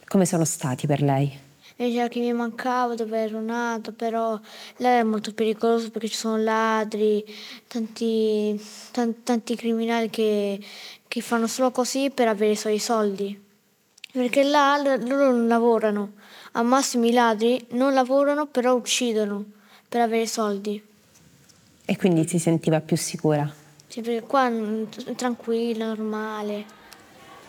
come 0.08 0.26
sono 0.26 0.46
stati 0.46 0.88
per 0.88 1.02
lei? 1.02 1.46
Diceva 1.86 2.08
che 2.08 2.20
mi 2.20 2.34
mancava 2.34 2.96
dove 2.96 3.20
ero 3.20 3.40
nato, 3.40 3.94
però 3.94 4.40
lei 4.78 5.00
è 5.00 5.04
molto 5.04 5.34
pericoloso 5.34 5.92
perché 5.92 6.08
ci 6.08 6.16
sono 6.16 6.38
ladri, 6.38 7.24
tanti, 7.68 8.60
tanti, 8.92 9.24
tanti 9.24 9.56
criminali 9.56 10.10
che, 10.10 10.60
che 11.08 11.22
fanno 11.22 11.48
solo 11.48 11.72
così 11.72 12.10
per 12.10 12.28
avere 12.28 12.54
i 12.54 12.58
suoi 12.58 12.80
soldi. 12.80 13.46
Perché 14.12 14.42
là 14.44 14.82
loro 14.82 15.32
non 15.32 15.48
lavorano, 15.48 16.14
al 16.54 16.66
massimo 16.66 17.06
i 17.06 17.12
ladri 17.12 17.64
non 17.72 17.94
lavorano 17.94 18.48
però 18.48 18.74
uccidono 18.74 19.46
per 19.88 20.02
avere 20.02 20.26
soldi. 20.26 20.84
E 21.86 21.96
quindi 21.96 22.28
si 22.28 22.40
sentiva 22.40 22.82
più 22.82 22.98
sicura? 22.98 23.50
Sì, 23.88 24.02
perché 24.02 24.26
qua 24.26 24.48
è 24.50 25.16
tranquilla, 25.16 25.86
normale. 25.86 26.66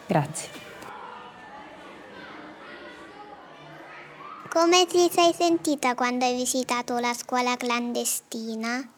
Grazie. 0.06 0.67
Come 4.60 4.86
ti 4.86 5.08
sei 5.08 5.32
sentita 5.32 5.94
quando 5.94 6.24
hai 6.24 6.34
visitato 6.34 6.98
la 6.98 7.14
scuola 7.14 7.56
clandestina? 7.56 8.90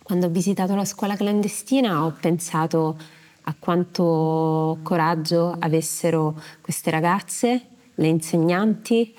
Quando 0.00 0.26
ho 0.26 0.28
visitato 0.28 0.76
la 0.76 0.84
scuola 0.84 1.16
clandestina 1.16 2.04
ho 2.04 2.14
pensato 2.20 2.96
a 3.42 3.54
quanto 3.58 4.78
coraggio 4.84 5.56
avessero 5.58 6.40
queste 6.60 6.92
ragazze, 6.92 7.66
le 7.96 8.06
insegnanti, 8.06 9.12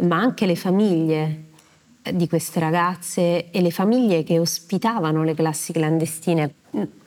ma 0.00 0.18
anche 0.18 0.44
le 0.44 0.54
famiglie 0.54 1.44
di 2.10 2.26
queste 2.26 2.58
ragazze 2.58 3.50
e 3.50 3.60
le 3.60 3.70
famiglie 3.70 4.24
che 4.24 4.38
ospitavano 4.38 5.22
le 5.22 5.34
classi 5.34 5.72
clandestine. 5.72 6.54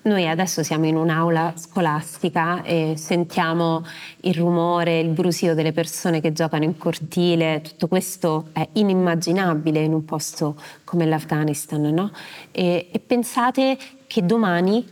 Noi 0.04 0.28
adesso 0.28 0.64
siamo 0.64 0.86
in 0.86 0.96
un'aula 0.96 1.54
scolastica 1.58 2.64
e 2.64 2.94
sentiamo 2.96 3.84
il 4.22 4.36
rumore, 4.36 5.00
il 5.00 5.10
brusio 5.10 5.54
delle 5.54 5.72
persone 5.72 6.22
che 6.22 6.32
giocano 6.32 6.64
in 6.64 6.78
cortile, 6.78 7.62
tutto 7.62 7.88
questo 7.88 8.50
è 8.54 8.68
inimmaginabile 8.74 9.82
in 9.82 9.94
un 9.94 10.06
posto 10.06 10.56
come 10.84 11.06
l'Afghanistan, 11.06 11.82
no? 11.82 12.12
e, 12.52 12.88
e 12.92 13.00
pensate 13.00 13.78
che 14.08 14.26
domani 14.26 14.86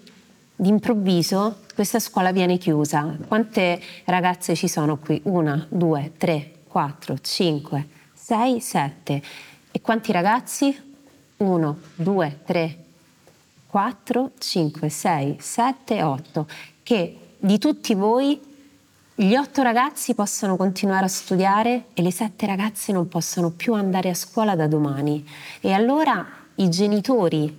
d'improvviso 0.56 1.60
questa 1.74 2.00
scuola 2.00 2.32
viene 2.32 2.58
chiusa. 2.58 3.16
Quante 3.28 3.80
ragazze 4.06 4.56
ci 4.56 4.68
sono 4.68 4.98
qui? 4.98 5.20
Una, 5.26 5.66
due, 5.70 6.14
tre, 6.18 6.52
quattro, 6.68 7.18
cinque, 7.22 7.88
sei, 8.14 8.60
sette. 8.60 9.22
Quanti 9.84 10.14
ragazzi? 10.14 10.74
1, 11.36 11.78
2, 11.96 12.40
3, 12.46 12.78
4, 13.68 14.32
5, 14.38 14.88
6, 14.88 15.38
7, 15.42 16.02
8. 16.02 16.48
Che 16.82 17.18
di 17.38 17.58
tutti 17.58 17.94
voi 17.94 18.40
gli 19.14 19.36
otto 19.36 19.62
ragazzi 19.62 20.14
possono 20.14 20.56
continuare 20.56 21.04
a 21.04 21.10
studiare 21.10 21.88
e 21.94 22.02
le 22.02 22.12
sette 22.12 22.46
ragazze 22.46 22.94
non 22.94 23.10
possono 23.10 23.50
più 23.50 23.74
andare 23.74 24.08
a 24.08 24.14
scuola 24.14 24.56
da 24.56 24.68
domani. 24.68 25.28
E 25.60 25.74
allora 25.74 26.26
i 26.56 26.70
genitori 26.70 27.54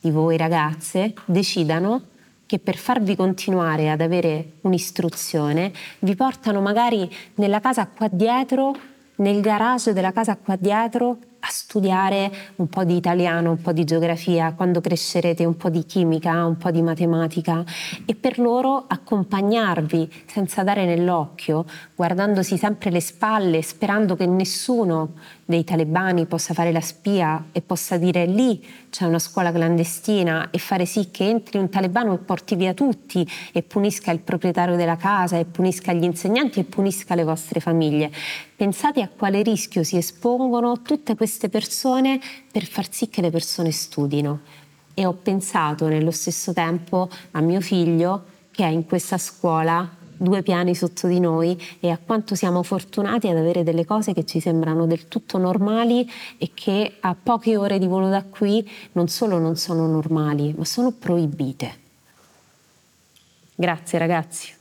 di 0.00 0.10
voi 0.10 0.36
ragazze 0.36 1.14
decidano 1.24 2.02
che 2.46 2.58
per 2.58 2.76
farvi 2.76 3.14
continuare 3.14 3.92
ad 3.92 4.00
avere 4.00 4.54
un'istruzione 4.62 5.72
vi 6.00 6.16
portano 6.16 6.60
magari 6.60 7.08
nella 7.36 7.60
casa 7.60 7.86
qua 7.86 8.08
dietro 8.10 8.74
nel 9.20 9.40
garage 9.40 9.92
della 9.92 10.12
casa 10.12 10.36
qua 10.36 10.56
dietro 10.56 11.18
a 11.40 11.48
studiare 11.48 12.30
un 12.56 12.68
po' 12.68 12.84
di 12.84 12.96
italiano, 12.96 13.50
un 13.50 13.60
po' 13.60 13.72
di 13.72 13.84
geografia, 13.84 14.52
quando 14.52 14.80
crescerete 14.80 15.44
un 15.46 15.56
po' 15.56 15.70
di 15.70 15.84
chimica, 15.84 16.44
un 16.44 16.58
po' 16.58 16.70
di 16.70 16.82
matematica. 16.82 17.64
E 18.04 18.14
per 18.14 18.38
loro 18.38 18.84
accompagnarvi 18.86 20.24
senza 20.26 20.62
dare 20.62 20.84
nell'occhio, 20.84 21.64
guardandosi 21.94 22.58
sempre 22.58 22.90
le 22.90 23.00
spalle, 23.00 23.62
sperando 23.62 24.16
che 24.16 24.26
nessuno 24.26 25.14
dei 25.50 25.64
talebani 25.64 26.24
possa 26.24 26.54
fare 26.54 26.72
la 26.72 26.80
spia 26.80 27.48
e 27.52 27.60
possa 27.60 27.98
dire 27.98 28.24
lì 28.24 28.64
c'è 28.88 29.04
una 29.04 29.18
scuola 29.18 29.52
clandestina 29.52 30.48
e 30.50 30.58
fare 30.58 30.86
sì 30.86 31.10
che 31.10 31.28
entri 31.28 31.58
un 31.58 31.68
talebano 31.68 32.14
e 32.14 32.18
porti 32.18 32.54
via 32.54 32.72
tutti 32.72 33.28
e 33.52 33.62
punisca 33.62 34.10
il 34.12 34.20
proprietario 34.20 34.76
della 34.76 34.96
casa 34.96 35.36
e 35.36 35.44
punisca 35.44 35.92
gli 35.92 36.04
insegnanti 36.04 36.60
e 36.60 36.64
punisca 36.64 37.14
le 37.14 37.24
vostre 37.24 37.60
famiglie. 37.60 38.10
Pensate 38.56 39.02
a 39.02 39.08
quale 39.08 39.42
rischio 39.42 39.82
si 39.82 39.98
espongono 39.98 40.80
tutte 40.80 41.14
queste 41.14 41.50
persone 41.50 42.18
per 42.50 42.64
far 42.64 42.90
sì 42.90 43.10
che 43.10 43.20
le 43.20 43.30
persone 43.30 43.70
studino. 43.72 44.40
E 44.94 45.04
ho 45.04 45.12
pensato 45.12 45.88
nello 45.88 46.10
stesso 46.10 46.52
tempo 46.52 47.10
a 47.32 47.40
mio 47.40 47.60
figlio 47.60 48.24
che 48.50 48.64
è 48.64 48.68
in 48.68 48.86
questa 48.86 49.18
scuola 49.18 49.98
due 50.20 50.42
piani 50.42 50.74
sotto 50.74 51.06
di 51.06 51.18
noi 51.18 51.58
e 51.80 51.88
a 51.88 51.98
quanto 51.98 52.34
siamo 52.34 52.62
fortunati 52.62 53.28
ad 53.28 53.38
avere 53.38 53.62
delle 53.62 53.86
cose 53.86 54.12
che 54.12 54.26
ci 54.26 54.38
sembrano 54.38 54.86
del 54.86 55.08
tutto 55.08 55.38
normali 55.38 56.08
e 56.36 56.50
che 56.52 56.96
a 57.00 57.16
poche 57.20 57.56
ore 57.56 57.78
di 57.78 57.86
volo 57.86 58.10
da 58.10 58.22
qui 58.22 58.68
non 58.92 59.08
solo 59.08 59.38
non 59.38 59.56
sono 59.56 59.86
normali, 59.86 60.54
ma 60.56 60.64
sono 60.66 60.92
proibite. 60.92 61.78
Grazie 63.54 63.98
ragazzi. 63.98 64.59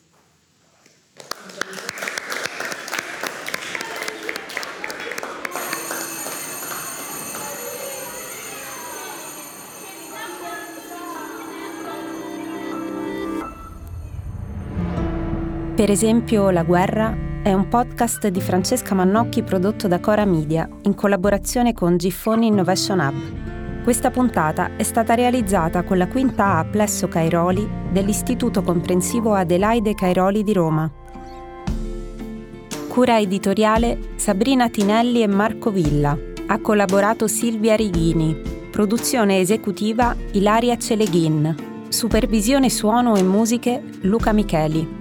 Per 15.80 15.90
esempio 15.90 16.50
La 16.50 16.64
guerra 16.64 17.16
è 17.42 17.54
un 17.54 17.70
podcast 17.70 18.28
di 18.28 18.42
Francesca 18.42 18.94
Mannocchi 18.94 19.44
prodotto 19.44 19.88
da 19.88 20.02
Cora 20.02 20.26
Media 20.26 20.68
in 20.82 20.94
collaborazione 20.94 21.74
con 21.74 21.96
Giffoni 21.96 22.48
Innovation 22.48 23.00
Hub. 23.00 23.84
Questa 23.84 24.12
puntata 24.12 24.76
è 24.76 24.84
stata 24.84 25.14
realizzata 25.14 25.84
con 25.84 25.98
la 25.98 26.10
quinta 26.10 26.58
A 26.58 26.66
Plesso 26.66 27.08
Cairoli 27.08 27.66
dell'Istituto 27.94 28.62
Comprensivo 28.62 29.34
Adelaide 29.34 29.96
Cairoli 29.96 30.44
di 30.44 30.52
Roma. 30.52 30.92
Cura 32.90 33.18
editoriale 33.18 34.16
Sabrina 34.18 34.68
Tinelli 34.68 35.24
e 35.24 35.28
Marco 35.28 35.72
Villa. 35.72 36.18
Ha 36.48 36.60
collaborato 36.60 37.26
Silvia 37.28 37.78
Righini. 37.78 38.36
Produzione 38.70 39.40
esecutiva 39.40 40.14
Ilaria 40.34 40.78
Celeghin. 40.78 41.56
Supervisione 41.88 42.70
suono 42.70 43.16
e 43.16 43.24
musiche 43.24 43.82
Luca 44.02 44.34
Micheli. 44.34 44.99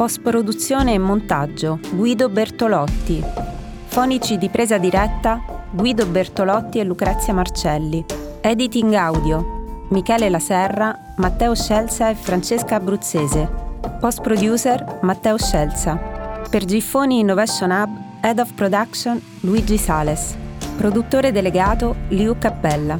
Post-produzione 0.00 0.94
e 0.94 0.98
montaggio 0.98 1.78
Guido 1.90 2.30
Bertolotti. 2.30 3.22
Fonici 3.84 4.38
di 4.38 4.48
presa 4.48 4.78
diretta 4.78 5.66
Guido 5.70 6.06
Bertolotti 6.06 6.78
e 6.78 6.84
Lucrezia 6.84 7.34
Marcelli. 7.34 8.02
Editing 8.40 8.94
audio 8.94 9.88
Michele 9.90 10.30
Laserra, 10.30 10.98
Matteo 11.16 11.54
Scelsa 11.54 12.08
e 12.08 12.14
Francesca 12.14 12.76
Abruzzese. 12.76 13.46
Post 14.00 14.22
producer 14.22 15.00
Matteo 15.02 15.36
Scelsa. 15.36 15.96
Per 16.48 16.64
Giffoni 16.64 17.18
Innovation 17.18 17.70
Hub, 17.70 17.90
Head 18.22 18.38
of 18.38 18.54
Production 18.54 19.20
Luigi 19.40 19.76
Sales. 19.76 20.34
Produttore 20.78 21.30
delegato 21.30 21.94
Liu 22.08 22.38
Cappella. 22.38 22.98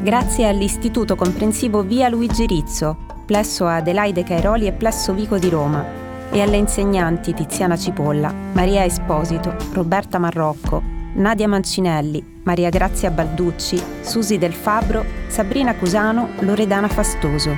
Grazie 0.00 0.46
all'Istituto 0.46 1.16
Comprensivo 1.16 1.82
Via 1.82 2.08
Luigi 2.08 2.46
Rizzo, 2.46 2.98
Plesso 3.26 3.66
Adelaide 3.66 4.22
Cairoli 4.22 4.68
e 4.68 4.72
Plesso 4.72 5.12
Vico 5.12 5.38
di 5.38 5.48
Roma 5.48 6.04
e 6.30 6.40
alle 6.40 6.56
insegnanti 6.56 7.34
Tiziana 7.34 7.76
Cipolla, 7.76 8.32
Maria 8.52 8.84
Esposito, 8.84 9.54
Roberta 9.72 10.18
Marrocco, 10.18 10.82
Nadia 11.14 11.48
Mancinelli, 11.48 12.40
Maria 12.42 12.68
Grazia 12.68 13.10
Balducci, 13.10 13.82
Susi 14.02 14.38
Del 14.38 14.52
Fabbro, 14.52 15.04
Sabrina 15.28 15.74
Cusano, 15.74 16.28
Loredana 16.40 16.88
Fastoso. 16.88 17.56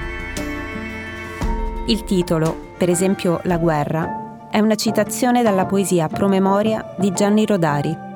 Il 1.87 2.05
titolo, 2.05 2.73
per 2.77 2.89
esempio 2.89 3.41
La 3.45 3.59
guerra, 3.59 4.49
è 4.51 4.61
una 4.61 4.77
citazione 4.77 5.43
dalla 5.43 5.67
poesia 5.67 6.09
Promemoria 6.09 6.95
di 6.99 7.13
Gianni 7.13 7.45
Rodari. 7.45 8.08